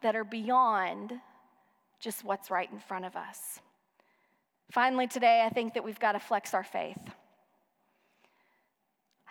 that 0.00 0.14
are 0.14 0.24
beyond 0.24 1.12
just 1.98 2.24
what's 2.24 2.50
right 2.50 2.70
in 2.70 2.78
front 2.78 3.04
of 3.04 3.16
us. 3.16 3.60
Finally, 4.70 5.08
today, 5.08 5.42
I 5.44 5.48
think 5.48 5.74
that 5.74 5.84
we've 5.84 5.98
got 5.98 6.12
to 6.12 6.20
flex 6.20 6.54
our 6.54 6.64
faith. 6.64 6.98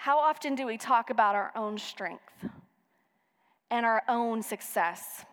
How 0.03 0.19
often 0.19 0.55
do 0.55 0.65
we 0.65 0.77
talk 0.77 1.12
about 1.12 1.33
our 1.33 1.53
own 1.55 1.77
strength 1.77 2.33
and 3.72 3.86
our 3.86 4.03
own 4.10 4.43
success? 4.43 5.24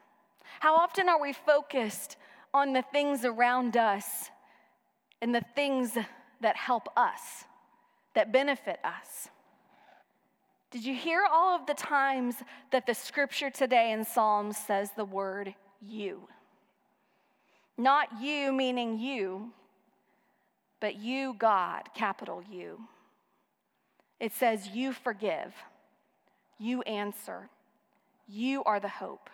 How 0.60 0.76
often 0.76 1.08
are 1.08 1.20
we 1.20 1.32
focused 1.32 2.16
on 2.54 2.72
the 2.72 2.82
things 2.92 3.24
around 3.24 3.76
us 3.76 4.30
and 5.20 5.34
the 5.34 5.42
things 5.56 5.98
that 6.40 6.54
help 6.54 6.88
us, 6.96 7.46
that 8.14 8.30
benefit 8.30 8.78
us? 8.84 9.28
Did 10.70 10.84
you 10.84 10.94
hear 10.94 11.24
all 11.28 11.56
of 11.56 11.66
the 11.66 11.74
times 11.74 12.36
that 12.70 12.86
the 12.86 12.94
scripture 12.94 13.50
today 13.50 13.90
in 13.90 14.04
Psalms 14.04 14.56
says 14.56 14.92
the 14.96 15.04
word 15.04 15.52
you? 15.84 16.28
Not 17.76 18.22
you 18.22 18.52
meaning 18.52 19.00
you, 19.00 19.50
but 20.78 20.94
you, 20.94 21.34
God, 21.36 21.88
capital 21.92 22.44
U. 22.52 22.78
It 24.20 24.32
says, 24.34 24.68
You 24.68 24.92
forgive, 24.92 25.54
you 26.58 26.82
answer, 26.82 27.48
you 28.28 28.62
are 28.64 28.78
the 28.78 28.88
hope. 28.88 29.30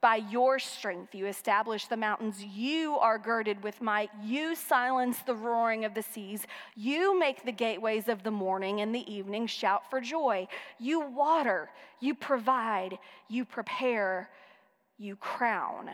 By 0.00 0.16
your 0.16 0.58
strength, 0.58 1.14
you 1.14 1.24
establish 1.24 1.86
the 1.86 1.96
mountains. 1.96 2.44
You 2.44 2.98
are 2.98 3.16
girded 3.16 3.62
with 3.62 3.80
might. 3.80 4.10
You 4.22 4.54
silence 4.54 5.16
the 5.20 5.34
roaring 5.34 5.86
of 5.86 5.94
the 5.94 6.02
seas. 6.02 6.46
You 6.74 7.18
make 7.18 7.42
the 7.42 7.52
gateways 7.52 8.08
of 8.08 8.22
the 8.22 8.30
morning 8.30 8.82
and 8.82 8.94
the 8.94 9.10
evening 9.10 9.46
shout 9.46 9.88
for 9.88 10.02
joy. 10.02 10.46
You 10.78 11.00
water, 11.00 11.70
you 12.00 12.14
provide, 12.14 12.98
you 13.28 13.46
prepare, 13.46 14.28
you 14.98 15.16
crown. 15.16 15.88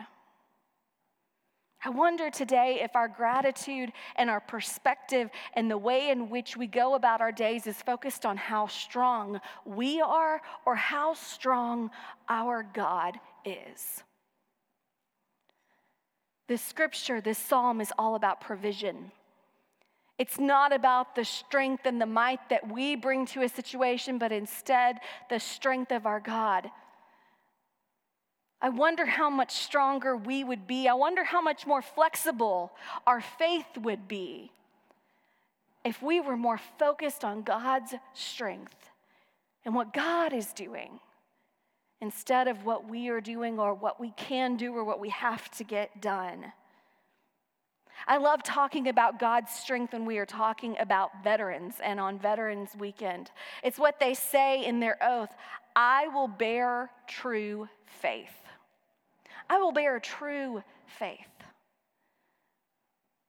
I 1.83 1.89
wonder 1.89 2.29
today 2.29 2.79
if 2.83 2.95
our 2.95 3.07
gratitude 3.07 3.91
and 4.15 4.29
our 4.29 4.39
perspective 4.39 5.31
and 5.55 5.69
the 5.69 5.77
way 5.77 6.09
in 6.09 6.29
which 6.29 6.55
we 6.55 6.67
go 6.67 6.93
about 6.93 7.21
our 7.21 7.31
days 7.31 7.65
is 7.65 7.81
focused 7.81 8.23
on 8.23 8.37
how 8.37 8.67
strong 8.67 9.41
we 9.65 9.99
are 9.99 10.41
or 10.65 10.75
how 10.75 11.15
strong 11.15 11.89
our 12.29 12.63
God 12.73 13.19
is. 13.45 14.03
This 16.47 16.61
scripture, 16.61 17.19
this 17.19 17.39
psalm 17.39 17.81
is 17.81 17.91
all 17.97 18.13
about 18.13 18.41
provision. 18.41 19.11
It's 20.19 20.37
not 20.37 20.73
about 20.73 21.15
the 21.15 21.25
strength 21.25 21.87
and 21.87 21.99
the 21.99 22.05
might 22.05 22.47
that 22.49 22.71
we 22.71 22.95
bring 22.95 23.25
to 23.27 23.41
a 23.41 23.49
situation, 23.49 24.19
but 24.19 24.31
instead 24.31 24.97
the 25.31 25.39
strength 25.39 25.91
of 25.91 26.05
our 26.05 26.19
God 26.19 26.69
I 28.61 28.69
wonder 28.69 29.05
how 29.05 29.29
much 29.29 29.51
stronger 29.51 30.15
we 30.15 30.43
would 30.43 30.67
be. 30.67 30.87
I 30.87 30.93
wonder 30.93 31.23
how 31.23 31.41
much 31.41 31.65
more 31.65 31.81
flexible 31.81 32.71
our 33.07 33.21
faith 33.21 33.77
would 33.77 34.07
be 34.07 34.51
if 35.83 36.01
we 36.01 36.19
were 36.19 36.37
more 36.37 36.59
focused 36.77 37.23
on 37.23 37.41
God's 37.41 37.95
strength 38.13 38.91
and 39.65 39.73
what 39.73 39.93
God 39.93 40.31
is 40.31 40.53
doing 40.53 40.99
instead 42.01 42.47
of 42.47 42.65
what 42.65 42.87
we 42.87 43.09
are 43.09 43.21
doing 43.21 43.59
or 43.59 43.73
what 43.73 43.99
we 43.99 44.11
can 44.11 44.57
do 44.57 44.75
or 44.75 44.83
what 44.83 44.99
we 44.99 45.09
have 45.09 45.49
to 45.51 45.63
get 45.63 46.01
done. 46.01 46.51
I 48.07 48.17
love 48.17 48.41
talking 48.43 48.87
about 48.87 49.19
God's 49.19 49.51
strength 49.51 49.93
when 49.93 50.05
we 50.05 50.17
are 50.17 50.25
talking 50.25 50.75
about 50.79 51.23
veterans 51.23 51.75
and 51.83 51.99
on 51.99 52.17
Veterans 52.17 52.71
Weekend. 52.77 53.29
It's 53.63 53.77
what 53.77 53.99
they 53.99 54.13
say 54.15 54.65
in 54.65 54.79
their 54.79 54.97
oath 55.01 55.29
I 55.75 56.07
will 56.09 56.27
bear 56.27 56.89
true 57.07 57.69
faith. 57.85 58.40
I 59.51 59.57
will 59.57 59.73
bear 59.73 59.99
true 59.99 60.63
faith. 60.97 61.27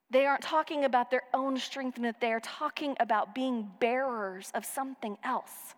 They 0.08 0.24
aren't 0.24 0.42
talking 0.42 0.84
about 0.84 1.10
their 1.10 1.24
own 1.34 1.56
strength, 1.56 1.98
but 2.00 2.20
they 2.20 2.32
are 2.32 2.38
talking 2.38 2.94
about 3.00 3.34
being 3.34 3.68
bearers 3.80 4.52
of 4.54 4.64
something 4.64 5.18
else. 5.24 5.74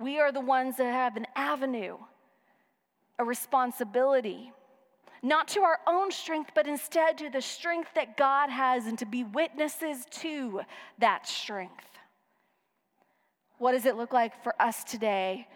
We 0.00 0.20
are 0.20 0.32
the 0.32 0.40
ones 0.40 0.78
that 0.78 0.90
have 0.90 1.18
an 1.18 1.26
avenue, 1.36 1.98
a 3.18 3.24
responsibility, 3.24 4.52
not 5.22 5.48
to 5.48 5.60
our 5.60 5.80
own 5.86 6.10
strength, 6.10 6.52
but 6.54 6.66
instead 6.66 7.18
to 7.18 7.28
the 7.28 7.42
strength 7.42 7.90
that 7.94 8.16
God 8.16 8.48
has 8.48 8.86
and 8.86 8.98
to 9.00 9.06
be 9.06 9.22
witnesses 9.22 10.06
to 10.22 10.62
that 10.98 11.28
strength. 11.28 11.84
What 13.58 13.72
does 13.72 13.84
it 13.84 13.96
look 13.96 14.14
like 14.14 14.42
for 14.42 14.54
us 14.62 14.82
today 14.82 15.46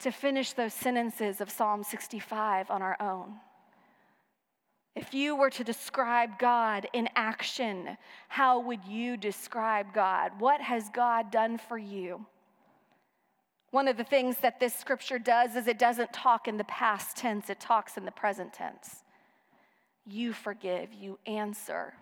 to 0.00 0.10
finish 0.10 0.52
those 0.52 0.74
sentences 0.74 1.40
of 1.40 1.50
Psalm 1.50 1.82
65 1.82 2.70
on 2.70 2.82
our 2.82 2.96
own. 3.00 3.34
If 4.94 5.12
you 5.12 5.36
were 5.36 5.50
to 5.50 5.64
describe 5.64 6.38
God 6.38 6.88
in 6.94 7.08
action, 7.16 7.98
how 8.28 8.60
would 8.60 8.84
you 8.86 9.16
describe 9.16 9.92
God? 9.92 10.32
What 10.38 10.60
has 10.62 10.88
God 10.88 11.30
done 11.30 11.58
for 11.58 11.76
you? 11.76 12.24
One 13.72 13.88
of 13.88 13.98
the 13.98 14.04
things 14.04 14.38
that 14.38 14.58
this 14.58 14.74
scripture 14.74 15.18
does 15.18 15.54
is 15.54 15.66
it 15.66 15.78
doesn't 15.78 16.12
talk 16.12 16.48
in 16.48 16.56
the 16.56 16.64
past 16.64 17.16
tense, 17.16 17.50
it 17.50 17.60
talks 17.60 17.98
in 17.98 18.06
the 18.06 18.10
present 18.10 18.54
tense. 18.54 19.04
You 20.06 20.32
forgive, 20.32 20.94
you 20.94 21.18
answer. 21.26 21.92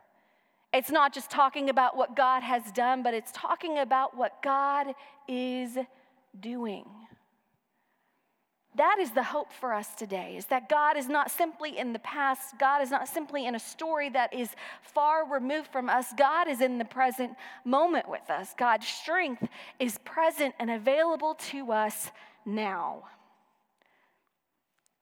It's 0.73 0.91
not 0.91 1.13
just 1.13 1.31
talking 1.31 1.71
about 1.71 1.97
what 1.97 2.15
God 2.15 2.43
has 2.43 2.71
done, 2.73 3.03
but 3.03 3.15
it's 3.15 3.33
talking 3.33 3.79
about 3.79 4.17
what 4.17 4.41
God 4.43 4.95
is 5.27 5.79
doing. 6.39 6.85
That 8.77 8.97
is 9.01 9.13
the 9.13 9.23
hope 9.23 9.53
for 9.53 9.73
us 9.73 9.95
today 9.95 10.35
is 10.37 10.47
that 10.47 10.69
God 10.69 10.97
is 10.97 11.09
not 11.09 11.31
simply 11.31 11.79
in 11.79 11.93
the 11.93 12.01
past. 12.01 12.59
God 12.59 12.83
is 12.83 12.91
not 12.91 13.07
simply 13.07 13.47
in 13.47 13.55
a 13.55 13.61
story 13.61 14.09
that 14.11 14.35
is 14.35 14.51
far 14.83 15.31
removed 15.31 15.69
from 15.69 15.89
us. 15.89 16.13
God 16.17 16.49
is 16.49 16.61
in 16.61 16.79
the 16.79 16.85
present 16.85 17.37
moment 17.65 18.09
with 18.09 18.29
us. 18.31 18.53
God's 18.59 18.87
strength 18.87 19.47
is 19.79 19.99
present 19.99 20.55
and 20.59 20.71
available 20.71 21.35
to 21.51 21.71
us 21.71 22.11
now. 22.45 23.05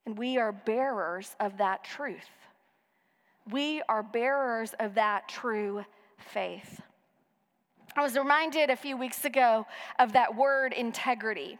And 0.05 0.17
we 0.17 0.37
are 0.37 0.51
bearers 0.51 1.35
of 1.39 1.57
that 1.57 1.83
truth. 1.83 2.29
We 3.49 3.81
are 3.89 4.03
bearers 4.03 4.75
of 4.79 4.95
that 4.95 5.27
true 5.27 5.83
faith. 6.17 6.79
I 7.95 8.01
was 8.01 8.15
reminded 8.15 8.69
a 8.69 8.75
few 8.75 8.97
weeks 8.97 9.25
ago 9.25 9.65
of 9.97 10.13
that 10.13 10.35
word 10.35 10.73
integrity. 10.73 11.57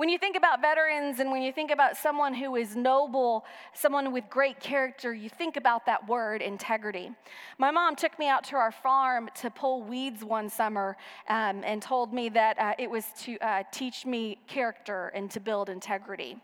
When 0.00 0.08
you 0.08 0.16
think 0.16 0.34
about 0.34 0.62
veterans 0.62 1.20
and 1.20 1.30
when 1.30 1.42
you 1.42 1.52
think 1.52 1.70
about 1.70 1.94
someone 1.94 2.32
who 2.32 2.56
is 2.56 2.74
noble, 2.74 3.44
someone 3.74 4.14
with 4.14 4.30
great 4.30 4.58
character, 4.58 5.12
you 5.12 5.28
think 5.28 5.58
about 5.58 5.84
that 5.84 6.08
word, 6.08 6.40
integrity. 6.40 7.10
My 7.58 7.70
mom 7.70 7.96
took 7.96 8.18
me 8.18 8.26
out 8.26 8.42
to 8.44 8.56
our 8.56 8.72
farm 8.72 9.28
to 9.42 9.50
pull 9.50 9.82
weeds 9.82 10.24
one 10.24 10.48
summer 10.48 10.96
um, 11.28 11.60
and 11.66 11.82
told 11.82 12.14
me 12.14 12.30
that 12.30 12.58
uh, 12.58 12.72
it 12.78 12.90
was 12.90 13.04
to 13.24 13.36
uh, 13.40 13.62
teach 13.72 14.06
me 14.06 14.38
character 14.46 15.08
and 15.08 15.30
to 15.32 15.38
build 15.38 15.68
integrity. 15.68 16.38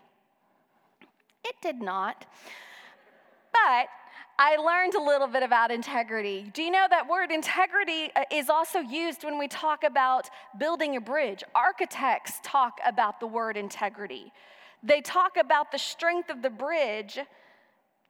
It 1.42 1.54
did 1.62 1.80
not. 1.80 2.26
But 3.54 3.88
I 4.38 4.56
learned 4.56 4.94
a 4.94 5.02
little 5.02 5.28
bit 5.28 5.42
about 5.42 5.70
integrity. 5.70 6.50
Do 6.52 6.62
you 6.62 6.70
know 6.70 6.86
that 6.90 7.08
word 7.08 7.30
integrity 7.30 8.10
uh, 8.14 8.24
is 8.30 8.50
also 8.50 8.80
used 8.80 9.24
when 9.24 9.38
we 9.38 9.48
talk 9.48 9.82
about 9.82 10.28
building 10.58 10.96
a 10.96 11.00
bridge? 11.00 11.42
Architects 11.54 12.34
talk 12.42 12.78
about 12.86 13.18
the 13.18 13.26
word 13.26 13.56
integrity. 13.56 14.30
They 14.82 15.00
talk 15.00 15.38
about 15.38 15.72
the 15.72 15.78
strength 15.78 16.28
of 16.28 16.42
the 16.42 16.50
bridge 16.50 17.18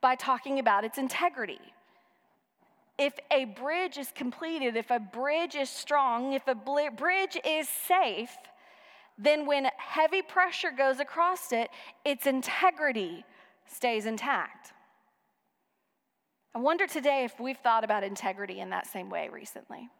by 0.01 0.17
talking 0.17 0.59
about 0.59 0.85
its 0.85 0.99
integrity. 0.99 1.61
If 2.99 3.15
a 3.31 3.45
bridge 3.45 3.97
is 3.97 4.11
completed, 4.13 4.77
if 4.77 4.91
a 4.91 4.99
bridge 4.99 5.55
is 5.55 5.71
strong, 5.71 6.33
if 6.33 6.49
a 6.49 6.57
bridge 6.57 7.39
is 7.45 7.69
safe, 7.69 8.37
then 9.17 9.47
when 9.47 9.69
heavy 9.77 10.23
pressure 10.23 10.73
goes 10.77 10.99
across 10.99 11.53
it, 11.53 11.71
its 12.05 12.27
integrity 12.27 13.25
stays 13.69 14.07
intact. 14.07 14.73
I 16.57 16.59
wonder 16.59 16.87
today 16.87 17.25
if 17.25 17.39
we've 17.39 17.59
thought 17.59 17.85
about 17.85 18.03
integrity 18.03 18.61
in 18.61 18.71
that 18.71 18.87
same 18.87 19.11
way 19.11 19.29
recently. 19.31 19.91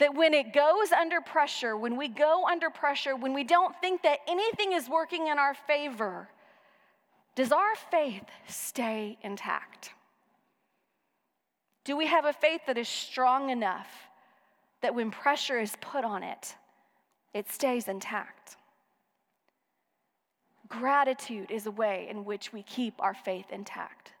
That 0.00 0.16
when 0.16 0.34
it 0.34 0.52
goes 0.52 0.90
under 0.90 1.20
pressure, 1.20 1.76
when 1.76 1.96
we 1.96 2.08
go 2.08 2.44
under 2.50 2.70
pressure, 2.70 3.14
when 3.14 3.34
we 3.34 3.44
don't 3.44 3.72
think 3.80 4.02
that 4.02 4.18
anything 4.26 4.72
is 4.72 4.88
working 4.88 5.28
in 5.28 5.38
our 5.38 5.54
favor, 5.54 6.28
does 7.36 7.52
our 7.52 7.76
faith 7.88 8.24
stay 8.48 9.16
intact? 9.22 9.92
Do 11.84 11.96
we 11.96 12.08
have 12.08 12.24
a 12.24 12.32
faith 12.32 12.62
that 12.66 12.76
is 12.76 12.88
strong 12.88 13.50
enough 13.50 14.08
that 14.82 14.96
when 14.96 15.12
pressure 15.12 15.60
is 15.60 15.76
put 15.80 16.04
on 16.04 16.24
it, 16.24 16.56
it 17.32 17.48
stays 17.48 17.86
intact? 17.86 18.56
Gratitude 20.66 21.52
is 21.52 21.66
a 21.66 21.70
way 21.70 22.08
in 22.10 22.24
which 22.24 22.52
we 22.52 22.64
keep 22.64 22.94
our 22.98 23.14
faith 23.14 23.46
intact. 23.52 24.14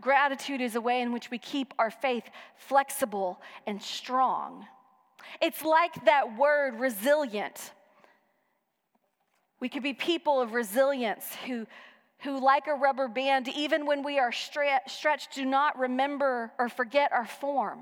Gratitude 0.00 0.60
is 0.60 0.74
a 0.74 0.80
way 0.80 1.00
in 1.00 1.12
which 1.12 1.30
we 1.30 1.38
keep 1.38 1.74
our 1.78 1.90
faith 1.90 2.24
flexible 2.56 3.40
and 3.66 3.82
strong. 3.82 4.66
It's 5.40 5.64
like 5.64 6.04
that 6.04 6.36
word 6.38 6.80
resilient. 6.80 7.72
We 9.60 9.68
could 9.68 9.82
be 9.82 9.94
people 9.94 10.40
of 10.40 10.54
resilience 10.54 11.34
who, 11.46 11.66
who 12.20 12.40
like 12.40 12.66
a 12.66 12.74
rubber 12.74 13.08
band, 13.08 13.48
even 13.48 13.86
when 13.86 14.02
we 14.02 14.18
are 14.18 14.30
stre- 14.30 14.88
stretched, 14.88 15.34
do 15.34 15.44
not 15.44 15.78
remember 15.78 16.52
or 16.58 16.68
forget 16.68 17.12
our 17.12 17.26
form 17.26 17.80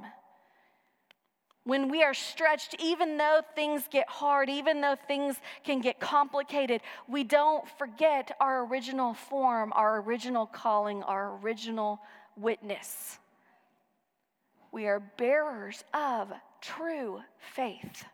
when 1.67 1.89
we 1.89 2.05
are 2.05 2.15
stretched, 2.15 2.77
even 2.79 3.17
though 3.17 3.41
things 3.57 3.89
get 3.91 4.09
hard, 4.09 4.49
even 4.49 4.81
though 4.81 4.95
things 5.09 5.35
can 5.65 5.81
get 5.81 5.99
complicated, 5.99 6.81
we 7.09 7.25
don't 7.25 7.69
forget 7.77 8.31
our 8.41 8.65
original 8.65 9.15
form, 9.15 9.73
our 9.75 10.01
original 10.01 10.47
calling, 10.47 11.03
our 11.03 11.37
original 11.43 11.99
witness. 12.37 13.19
We 14.71 14.87
are 14.87 15.01
bearers 15.01 15.83
of 15.93 16.33
true 16.61 17.23
faith. 17.55 18.05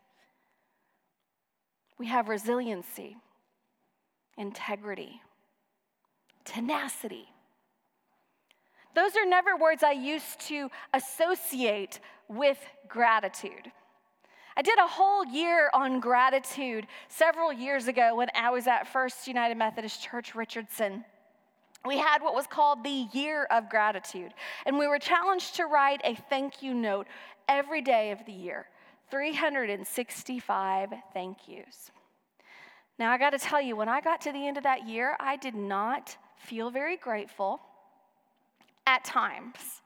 We 1.99 2.07
have 2.07 2.31
resiliency, 2.31 3.19
integrity, 4.39 5.21
tenacity. 6.47 7.29
Those 8.95 9.15
are 9.17 9.27
never 9.27 9.57
words 9.57 9.83
I 9.83 9.93
used 9.93 10.41
to 10.49 10.71
associate 10.93 12.01
with 12.33 12.59
gratitude. 12.89 13.71
I 14.57 14.63
did 14.63 14.79
a 14.79 14.87
whole 14.87 15.25
year 15.25 15.71
on 15.73 16.01
gratitude 16.01 16.87
several 17.09 17.53
years 17.53 17.89
ago 17.89 18.17
when 18.17 18.29
I 18.35 18.51
was 18.51 18.67
at 18.67 18.87
First 18.87 19.27
United 19.27 19.57
Methodist 19.57 20.03
Church 20.03 20.35
Richardson. 20.35 21.05
We 21.87 21.99
had 21.99 22.23
what 22.23 22.35
was 22.35 22.47
called 22.47 22.85
the 22.85 23.09
Year 23.13 23.45
of 23.45 23.69
Gratitude, 23.69 24.33
and 24.67 24.79
we 24.79 24.87
were 24.87 24.99
challenged 24.99 25.57
to 25.57 25.67
write 25.67 26.01
a 26.05 26.15
thank 26.29 26.63
you 26.63 26.75
note 26.75 27.07
every 27.49 27.83
day 27.83 28.13
of 28.13 28.25
the 28.27 28.33
year 28.33 28.67
365 29.11 30.91
thank 31.13 31.37
yous. 31.47 31.91
Now, 32.99 33.11
I 33.11 33.19
got 33.19 33.31
to 33.31 33.39
tell 33.39 33.61
you, 33.61 33.75
when 33.75 33.89
I 33.89 34.01
got 34.01 34.21
to 34.23 34.33
the 34.33 34.47
end 34.47 34.57
of 34.57 34.63
that 34.63 34.87
year, 34.87 35.17
I 35.19 35.37
did 35.37 35.55
not 35.55 36.17
feel 36.39 36.71
very 36.71 36.97
grateful 36.97 37.61
at 38.87 39.05
times. 39.05 39.82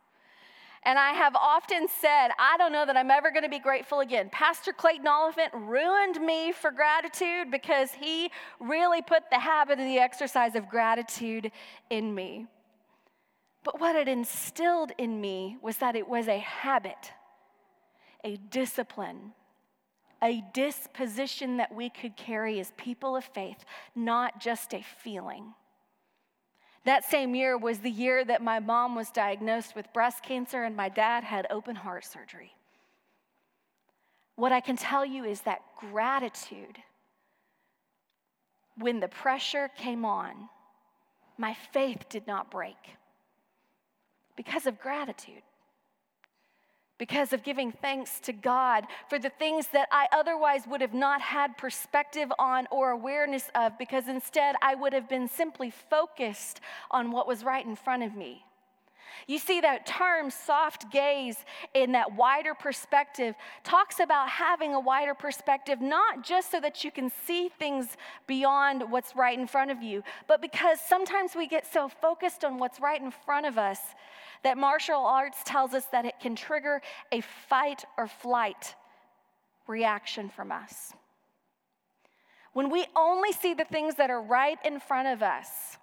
And 0.87 1.01
I 1.01 1.15
have 1.15 1.35
often 1.35 1.89
said, 2.01 2.29
I 2.39 2.57
don't 2.59 2.71
know 2.71 2.87
that 2.87 2.97
I'm 2.97 3.11
ever 3.11 3.33
going 3.33 3.43
to 3.43 3.49
be 3.49 3.59
grateful 3.59 3.99
again. 3.99 4.31
Pastor 4.31 4.73
Clayton 4.73 5.09
Oliphant 5.09 5.53
ruined 5.53 6.25
me 6.25 6.53
for 6.53 6.71
gratitude 6.71 7.51
because 7.51 7.91
he 7.91 8.31
really 8.61 9.03
put 9.03 9.25
the 9.29 9.41
habit 9.41 9.81
and 9.81 9.91
the 9.91 9.99
exercise 9.99 10.55
of 10.55 10.69
gratitude 10.69 11.51
in 11.91 12.15
me. 12.15 12.47
But 13.65 13.81
what 13.81 13.97
it 13.97 14.07
instilled 14.07 14.93
in 14.97 15.21
me 15.21 15.57
was 15.61 15.79
that 15.79 15.97
it 15.97 16.07
was 16.07 16.29
a 16.29 16.39
habit, 16.39 17.11
a 18.23 18.37
discipline, 18.37 19.33
a 20.23 20.45
disposition 20.55 21.57
that 21.57 21.75
we 21.75 21.91
could 21.91 22.17
carry 22.17 22.61
as 22.61 22.71
people 22.77 23.17
of 23.17 23.25
faith, 23.25 23.65
not 23.97 24.41
just 24.41 24.73
a 24.73 24.85
feeling. 25.03 25.53
That 26.87 27.05
same 27.05 27.35
year 27.35 27.59
was 27.59 27.81
the 27.81 27.91
year 27.91 28.25
that 28.25 28.43
my 28.43 28.61
mom 28.61 28.95
was 28.95 29.11
diagnosed 29.11 29.75
with 29.75 29.93
breast 29.93 30.23
cancer 30.23 30.63
and 30.63 30.77
my 30.77 30.89
dad 30.89 31.25
had 31.25 31.45
open 31.51 31.75
heart 31.75 32.05
surgery. 32.05 32.53
What 34.37 34.53
I 34.53 34.61
can 34.61 34.77
tell 34.77 35.05
you 35.05 35.25
is 35.25 35.41
that 35.41 35.63
gratitude, 35.81 36.79
when 38.79 39.01
the 39.01 39.09
pressure 39.09 39.69
came 39.77 40.05
on, 40.05 40.49
my 41.37 41.57
faith 41.73 42.09
did 42.09 42.29
not 42.29 42.53
break 42.53 42.77
because 44.37 44.67
of 44.67 44.79
gratitude 44.79 45.43
because 46.99 47.33
of 47.33 47.43
giving 47.43 47.73
thanks 47.73 48.21
to 48.21 48.33
God 48.33 48.85
for 49.09 49.19
the 49.19 49.29
things 49.29 49.67
that 49.69 49.89
I 49.93 50.07
otherwise 50.13 50.67
would 50.67 50.81
have 50.81 50.95
not 50.95 51.21
had 51.21 51.59
perspective 51.59 52.33
on 52.39 52.67
or 52.71 52.91
awareness 52.91 53.51
of, 53.55 53.79
because 53.79 54.09
instead 54.09 54.57
I 54.63 54.75
would 54.75 54.95
have 54.95 55.09
been 55.09 55.29
simply 55.29 55.71
focused 55.71 56.61
on 56.91 57.11
what 57.11 57.29
was 57.29 57.45
right 57.45 57.67
in 57.67 57.77
front 57.77 58.03
of 58.03 58.17
me. 58.17 58.46
You 59.27 59.39
see, 59.39 59.61
that 59.61 59.87
term, 59.87 60.31
soft 60.31 60.91
gaze, 60.91 61.37
in 61.75 61.93
that 61.93 62.15
wider 62.15 62.55
perspective, 62.55 63.35
talks 63.65 64.01
about 64.01 64.29
having 64.29 64.75
a 64.75 64.81
wider 64.81 65.15
perspective, 65.15 65.81
not 65.81 66.25
just 66.25 66.51
so 66.51 66.61
that 66.61 66.85
you 66.85 66.91
can 66.91 67.11
see 67.27 67.49
things 67.49 67.97
beyond 68.27 68.91
what's 68.91 69.17
right 69.17 69.39
in 69.39 69.47
front 69.47 69.71
of 69.71 69.83
you, 69.83 70.03
but 70.29 70.41
because 70.41 70.79
sometimes 70.81 71.35
we 71.35 71.47
get 71.47 71.71
so 71.71 71.89
focused 71.89 72.45
on 72.45 72.59
what's 72.59 72.81
right 72.81 73.01
in 73.01 73.11
front 73.11 73.47
of 73.47 73.59
us 73.59 73.79
that 74.43 74.57
martial 74.57 75.05
arts 75.05 75.39
tells 75.45 75.75
us 75.75 75.87
that 75.87 76.05
it 76.05 76.15
can 76.21 76.37
trigger 76.37 76.81
a 77.11 77.21
fight 77.21 77.85
or 77.99 78.07
flight 78.07 78.75
reaction 79.67 80.29
from 80.29 80.53
us. 80.53 80.93
When 82.53 82.71
we 82.71 82.87
only 82.97 83.33
see 83.33 83.55
the 83.55 83.65
things 83.65 83.97
that 83.97 84.09
are 84.09 84.23
right 84.23 84.59
in 84.65 84.81
front 84.81 85.09
of 85.09 85.23
us, 85.23 85.77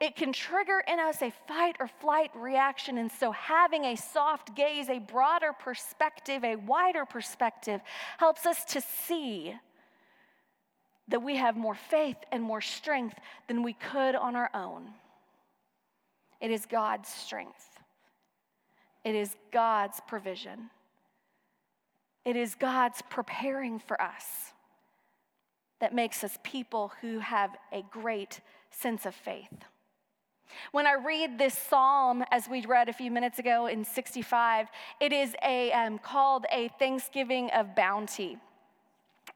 it 0.00 0.16
can 0.16 0.32
trigger 0.32 0.82
in 0.86 0.98
us 0.98 1.22
a 1.22 1.32
fight 1.46 1.76
or 1.80 1.88
flight 1.88 2.30
reaction. 2.34 2.98
And 2.98 3.10
so, 3.10 3.32
having 3.32 3.84
a 3.84 3.96
soft 3.96 4.54
gaze, 4.54 4.88
a 4.88 4.98
broader 4.98 5.52
perspective, 5.52 6.44
a 6.44 6.56
wider 6.56 7.04
perspective, 7.04 7.80
helps 8.18 8.44
us 8.44 8.64
to 8.66 8.80
see 8.80 9.54
that 11.08 11.22
we 11.22 11.36
have 11.36 11.56
more 11.56 11.74
faith 11.74 12.16
and 12.32 12.42
more 12.42 12.60
strength 12.60 13.18
than 13.46 13.62
we 13.62 13.74
could 13.74 14.14
on 14.14 14.36
our 14.36 14.50
own. 14.54 14.88
It 16.40 16.50
is 16.50 16.66
God's 16.66 17.08
strength. 17.08 17.78
It 19.04 19.14
is 19.14 19.36
God's 19.52 20.00
provision. 20.08 20.70
It 22.24 22.36
is 22.36 22.54
God's 22.54 23.02
preparing 23.10 23.78
for 23.78 24.00
us 24.00 24.52
that 25.80 25.94
makes 25.94 26.24
us 26.24 26.38
people 26.42 26.92
who 27.02 27.18
have 27.18 27.50
a 27.70 27.82
great 27.90 28.40
sense 28.70 29.04
of 29.04 29.14
faith. 29.14 29.52
When 30.72 30.86
I 30.86 30.94
read 30.94 31.38
this 31.38 31.56
psalm, 31.56 32.24
as 32.30 32.48
we 32.48 32.64
read 32.66 32.88
a 32.88 32.92
few 32.92 33.10
minutes 33.10 33.38
ago 33.38 33.66
in 33.66 33.84
65, 33.84 34.68
it 35.00 35.12
is 35.12 35.34
a, 35.42 35.72
um, 35.72 35.98
called 35.98 36.46
a 36.52 36.68
thanksgiving 36.78 37.50
of 37.50 37.74
bounty 37.74 38.38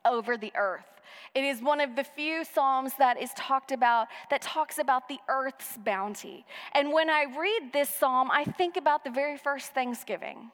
over 0.04 0.36
the 0.36 0.52
earth. 0.54 0.86
It 1.34 1.44
is 1.44 1.62
one 1.62 1.80
of 1.80 1.96
the 1.96 2.04
few 2.04 2.44
psalms 2.44 2.92
that 2.98 3.20
is 3.20 3.30
talked 3.34 3.72
about 3.72 4.08
that 4.30 4.42
talks 4.42 4.78
about 4.78 5.08
the 5.08 5.18
earth's 5.28 5.76
bounty. 5.78 6.44
And 6.72 6.92
when 6.92 7.10
I 7.10 7.24
read 7.24 7.72
this 7.72 7.88
psalm, 7.88 8.30
I 8.30 8.44
think 8.44 8.76
about 8.76 9.04
the 9.04 9.10
very 9.10 9.36
first 9.36 9.72
Thanksgiving. 9.72 10.50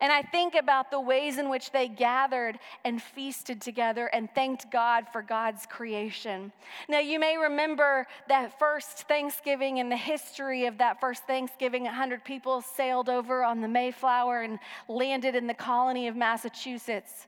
And 0.00 0.12
I 0.12 0.20
think 0.20 0.54
about 0.54 0.90
the 0.90 1.00
ways 1.00 1.38
in 1.38 1.48
which 1.48 1.70
they 1.72 1.88
gathered 1.88 2.58
and 2.84 3.00
feasted 3.00 3.62
together 3.62 4.08
and 4.08 4.28
thanked 4.34 4.70
God 4.70 5.06
for 5.10 5.22
God's 5.22 5.64
creation. 5.64 6.52
Now, 6.86 6.98
you 6.98 7.18
may 7.18 7.38
remember 7.38 8.06
that 8.28 8.58
first 8.58 9.08
Thanksgiving 9.08 9.78
in 9.78 9.88
the 9.88 9.96
history 9.96 10.66
of 10.66 10.76
that 10.78 11.00
first 11.00 11.24
Thanksgiving, 11.24 11.84
100 11.84 12.24
people 12.24 12.60
sailed 12.60 13.08
over 13.08 13.42
on 13.42 13.62
the 13.62 13.68
Mayflower 13.68 14.42
and 14.42 14.58
landed 14.86 15.34
in 15.34 15.46
the 15.46 15.54
colony 15.54 16.08
of 16.08 16.16
Massachusetts. 16.16 17.26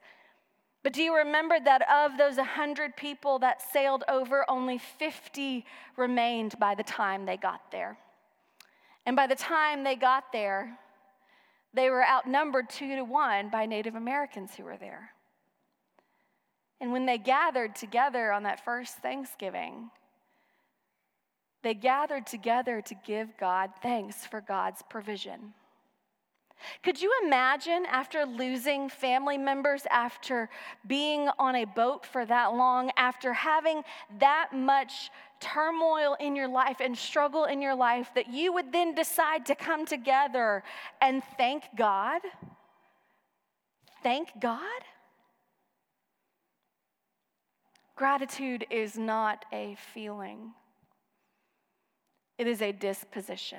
But 0.82 0.92
do 0.92 1.02
you 1.02 1.16
remember 1.16 1.58
that 1.60 1.88
of 1.90 2.18
those 2.18 2.36
100 2.36 2.96
people 2.96 3.38
that 3.38 3.62
sailed 3.72 4.04
over, 4.08 4.44
only 4.48 4.78
50 4.78 5.64
remained 5.96 6.58
by 6.58 6.74
the 6.74 6.82
time 6.82 7.24
they 7.24 7.38
got 7.38 7.72
there? 7.72 7.98
And 9.06 9.16
by 9.16 9.26
the 9.26 9.34
time 9.34 9.84
they 9.84 9.96
got 9.96 10.32
there, 10.32 10.78
they 11.74 11.90
were 11.90 12.04
outnumbered 12.04 12.70
two 12.70 12.96
to 12.96 13.02
one 13.02 13.50
by 13.50 13.66
Native 13.66 13.94
Americans 13.94 14.54
who 14.56 14.64
were 14.64 14.76
there. 14.76 15.10
And 16.80 16.92
when 16.92 17.06
they 17.06 17.18
gathered 17.18 17.74
together 17.74 18.32
on 18.32 18.44
that 18.44 18.64
first 18.64 18.98
Thanksgiving, 18.98 19.90
they 21.62 21.74
gathered 21.74 22.26
together 22.26 22.80
to 22.82 22.94
give 22.94 23.36
God 23.36 23.70
thanks 23.82 24.24
for 24.24 24.40
God's 24.40 24.82
provision. 24.88 25.54
Could 26.82 27.00
you 27.00 27.12
imagine 27.24 27.84
after 27.86 28.24
losing 28.26 28.88
family 28.88 29.38
members, 29.38 29.86
after 29.90 30.48
being 30.86 31.28
on 31.38 31.56
a 31.56 31.64
boat 31.64 32.04
for 32.04 32.26
that 32.26 32.54
long, 32.54 32.90
after 32.96 33.32
having 33.32 33.82
that 34.18 34.50
much 34.52 35.10
turmoil 35.40 36.16
in 36.20 36.36
your 36.36 36.48
life 36.48 36.78
and 36.80 36.96
struggle 36.96 37.44
in 37.44 37.62
your 37.62 37.74
life, 37.74 38.10
that 38.14 38.28
you 38.28 38.52
would 38.52 38.72
then 38.72 38.94
decide 38.94 39.46
to 39.46 39.54
come 39.54 39.86
together 39.86 40.62
and 41.00 41.22
thank 41.36 41.64
God? 41.76 42.20
Thank 44.02 44.28
God? 44.40 44.82
Gratitude 47.96 48.64
is 48.70 48.96
not 48.96 49.44
a 49.52 49.76
feeling, 49.92 50.52
it 52.38 52.46
is 52.46 52.62
a 52.62 52.70
disposition. 52.70 53.58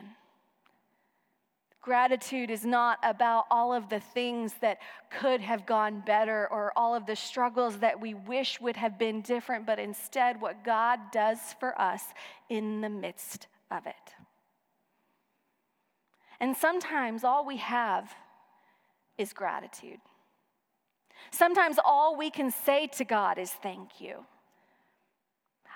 Gratitude 1.82 2.50
is 2.50 2.65
not 2.65 3.00
about 3.04 3.46
all 3.50 3.74
of 3.74 3.88
the 3.88 4.02
things 4.02 4.54
that 4.62 4.80
could 5.10 5.39
have 5.39 5.65
gone 5.65 6.04
better 6.06 6.48
or 6.52 6.74
all 6.76 6.94
of 6.94 7.06
the 7.06 7.15
struggles 7.15 7.78
that 7.78 8.02
we 8.02 8.13
wish 8.13 8.60
would 8.60 8.76
have 8.76 9.00
been 9.00 9.22
different, 9.22 9.65
but 9.65 9.80
instead 9.80 10.42
what 10.42 10.65
God 10.65 11.00
does 11.12 11.39
for 11.60 11.80
us 11.80 12.04
in 12.50 12.82
the 12.82 12.89
midst 12.89 13.48
of 13.72 13.88
it. 13.88 13.96
And 16.42 16.56
sometimes 16.56 17.24
all 17.24 17.46
we 17.46 17.58
have 17.58 18.13
is 19.18 19.32
gratitude. 19.32 20.00
Sometimes 21.32 21.78
all 21.84 22.18
we 22.18 22.30
can 22.30 22.52
say 22.52 22.88
to 22.88 23.06
God 23.06 23.38
is 23.38 23.52
thank 23.52 24.02
you. 24.02 24.26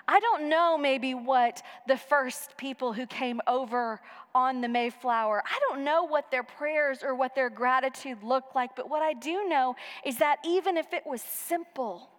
I 0.06 0.20
don't 0.20 0.48
know 0.48 0.76
maybe 0.76 1.14
what 1.14 1.62
the 1.86 1.96
first 1.96 2.56
people 2.56 2.92
who 2.92 3.06
came 3.06 3.40
over 3.46 4.00
on 4.34 4.60
the 4.60 4.68
Mayflower, 4.68 5.42
I 5.44 5.58
don't 5.68 5.84
know 5.84 6.04
what 6.04 6.30
their 6.30 6.42
prayers 6.42 7.02
or 7.02 7.14
what 7.14 7.34
their 7.34 7.48
gratitude 7.48 8.22
looked 8.22 8.54
like, 8.54 8.74
but 8.76 8.90
what 8.90 9.02
I 9.02 9.12
do 9.14 9.48
know 9.48 9.76
is 10.04 10.18
that 10.18 10.38
even 10.44 10.76
if 10.76 10.92
it 10.92 11.06
was 11.06 11.22
simple, 11.22 12.10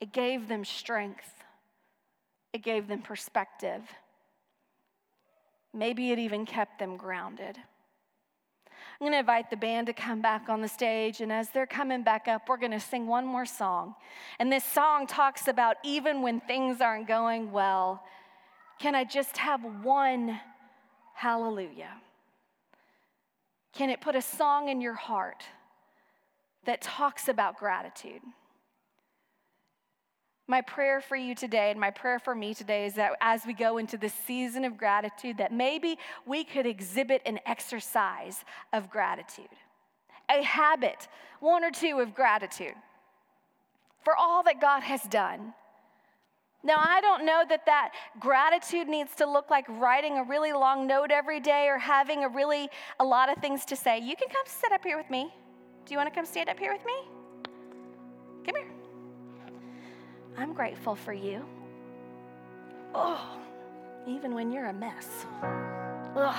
it 0.00 0.12
gave 0.12 0.48
them 0.48 0.64
strength, 0.64 1.30
it 2.52 2.62
gave 2.62 2.86
them 2.88 3.02
perspective. 3.02 3.82
Maybe 5.74 6.10
it 6.10 6.18
even 6.18 6.46
kept 6.46 6.78
them 6.78 6.96
grounded. 6.96 7.58
I'm 8.98 9.04
going 9.04 9.12
to 9.12 9.18
invite 9.18 9.50
the 9.50 9.58
band 9.58 9.88
to 9.88 9.92
come 9.92 10.22
back 10.22 10.48
on 10.48 10.62
the 10.62 10.68
stage. 10.68 11.20
And 11.20 11.30
as 11.30 11.50
they're 11.50 11.66
coming 11.66 12.02
back 12.02 12.28
up, 12.28 12.48
we're 12.48 12.56
going 12.56 12.72
to 12.72 12.80
sing 12.80 13.06
one 13.06 13.26
more 13.26 13.44
song. 13.44 13.94
And 14.38 14.50
this 14.50 14.64
song 14.64 15.06
talks 15.06 15.48
about 15.48 15.76
even 15.84 16.22
when 16.22 16.40
things 16.40 16.80
aren't 16.80 17.06
going 17.06 17.52
well, 17.52 18.02
can 18.78 18.94
I 18.94 19.04
just 19.04 19.36
have 19.36 19.60
one 19.82 20.40
hallelujah? 21.14 21.92
Can 23.74 23.90
it 23.90 24.00
put 24.00 24.16
a 24.16 24.22
song 24.22 24.70
in 24.70 24.80
your 24.80 24.94
heart 24.94 25.44
that 26.64 26.80
talks 26.80 27.28
about 27.28 27.58
gratitude? 27.58 28.22
My 30.48 30.60
prayer 30.60 31.00
for 31.00 31.16
you 31.16 31.34
today 31.34 31.72
and 31.72 31.80
my 31.80 31.90
prayer 31.90 32.20
for 32.20 32.34
me 32.34 32.54
today 32.54 32.86
is 32.86 32.94
that 32.94 33.12
as 33.20 33.44
we 33.44 33.52
go 33.52 33.78
into 33.78 33.96
this 33.96 34.14
season 34.26 34.64
of 34.64 34.76
gratitude, 34.76 35.38
that 35.38 35.52
maybe 35.52 35.98
we 36.24 36.44
could 36.44 36.66
exhibit 36.66 37.20
an 37.26 37.40
exercise 37.46 38.44
of 38.72 38.88
gratitude, 38.88 39.48
a 40.30 40.42
habit, 40.42 41.08
one 41.40 41.64
or 41.64 41.72
two 41.72 41.98
of 41.98 42.14
gratitude 42.14 42.74
for 44.04 44.14
all 44.16 44.44
that 44.44 44.60
God 44.60 44.82
has 44.84 45.02
done. 45.02 45.52
Now, 46.62 46.76
I 46.78 47.00
don't 47.00 47.26
know 47.26 47.42
that 47.48 47.66
that 47.66 47.92
gratitude 48.20 48.88
needs 48.88 49.14
to 49.16 49.26
look 49.26 49.50
like 49.50 49.64
writing 49.68 50.18
a 50.18 50.22
really 50.22 50.52
long 50.52 50.86
note 50.86 51.10
every 51.10 51.40
day 51.40 51.66
or 51.68 51.78
having 51.78 52.22
a 52.22 52.28
really 52.28 52.68
a 53.00 53.04
lot 53.04 53.28
of 53.28 53.38
things 53.38 53.64
to 53.66 53.76
say. 53.76 53.98
You 53.98 54.14
can 54.16 54.28
come 54.28 54.44
sit 54.46 54.70
up 54.70 54.84
here 54.84 54.96
with 54.96 55.10
me. 55.10 55.32
Do 55.84 55.92
you 55.92 55.98
want 55.98 56.08
to 56.08 56.14
come 56.14 56.26
stand 56.26 56.48
up 56.48 56.58
here 56.58 56.72
with 56.72 56.84
me? 56.84 56.94
Come 58.44 58.56
here. 58.56 58.75
I'm 60.38 60.52
grateful 60.52 60.94
for 60.94 61.12
you. 61.12 61.44
Oh, 62.94 63.38
even 64.06 64.34
when 64.34 64.50
you're 64.50 64.66
a 64.66 64.72
mess. 64.72 65.26
Ugh. 66.14 66.36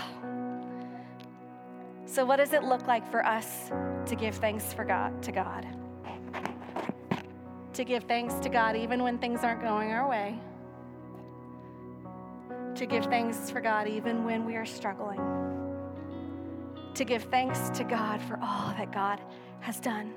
So, 2.06 2.26
what 2.26 2.38
does 2.38 2.54
it 2.54 2.64
look 2.64 2.88
like 2.88 3.10
for 3.12 3.26
us 3.26 3.70
to 4.06 4.16
give 4.16 4.36
thanks 4.36 4.74
for 4.74 4.86
God 4.86 5.22
to 5.24 5.32
God? 5.32 5.68
To 7.74 7.84
give 7.84 8.04
thanks 8.06 8.36
to 8.36 8.50
God 8.50 8.76
even 8.76 9.04
when 9.04 9.18
things 9.18 9.44
aren't 9.44 9.62
going 9.62 9.92
our 9.92 10.10
way. 10.10 10.40
To 12.76 12.86
give 12.86 13.06
thanks 13.06 13.50
for 13.52 13.60
God 13.60 13.88
even 13.88 14.24
when 14.24 14.46
we 14.46 14.56
are 14.56 14.66
struggling. 14.66 15.20
To 16.96 17.04
give 17.04 17.24
thanks 17.24 17.70
to 17.72 17.84
God 17.84 18.22
for 18.22 18.40
all 18.42 18.70
that 18.78 18.92
God 18.92 19.20
has 19.60 19.80
done. 19.80 20.14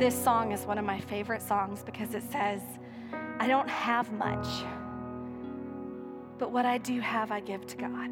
This 0.00 0.14
song 0.14 0.52
is 0.52 0.62
one 0.62 0.78
of 0.78 0.86
my 0.86 0.98
favorite 0.98 1.42
songs 1.42 1.82
because 1.82 2.14
it 2.14 2.22
says, 2.32 2.62
I 3.38 3.46
don't 3.46 3.68
have 3.68 4.10
much, 4.12 4.46
but 6.38 6.50
what 6.50 6.64
I 6.64 6.78
do 6.78 7.00
have, 7.00 7.30
I 7.30 7.40
give 7.40 7.66
to 7.66 7.76
God. 7.76 8.10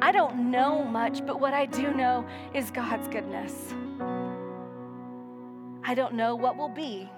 I 0.00 0.12
don't 0.12 0.52
know 0.52 0.84
much, 0.84 1.26
but 1.26 1.40
what 1.40 1.54
I 1.54 1.66
do 1.66 1.92
know 1.92 2.24
is 2.54 2.70
God's 2.70 3.08
goodness. 3.08 3.74
I 5.82 5.92
don't 5.92 6.14
know 6.14 6.36
what 6.36 6.56
will 6.56 6.68
be, 6.68 7.10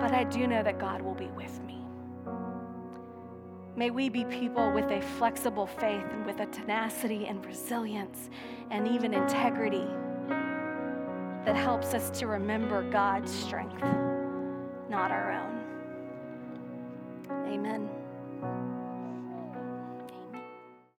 but 0.00 0.12
I 0.12 0.24
do 0.24 0.46
know 0.46 0.62
that 0.62 0.78
God 0.78 1.02
will 1.02 1.12
be 1.12 1.26
with 1.36 1.62
me. 1.64 1.84
May 3.76 3.90
we 3.90 4.08
be 4.08 4.24
people 4.24 4.72
with 4.72 4.90
a 4.90 5.02
flexible 5.18 5.66
faith 5.66 6.06
and 6.12 6.24
with 6.24 6.40
a 6.40 6.46
tenacity 6.46 7.26
and 7.26 7.44
resilience 7.44 8.30
and 8.70 8.88
even 8.88 9.12
integrity 9.12 9.86
that 11.44 11.56
helps 11.56 11.92
us 11.94 12.10
to 12.18 12.26
remember 12.26 12.82
God's 12.90 13.32
strength, 13.32 13.82
not 14.88 15.10
our 15.10 15.32
own. 15.32 15.60
Amen. 17.46 17.88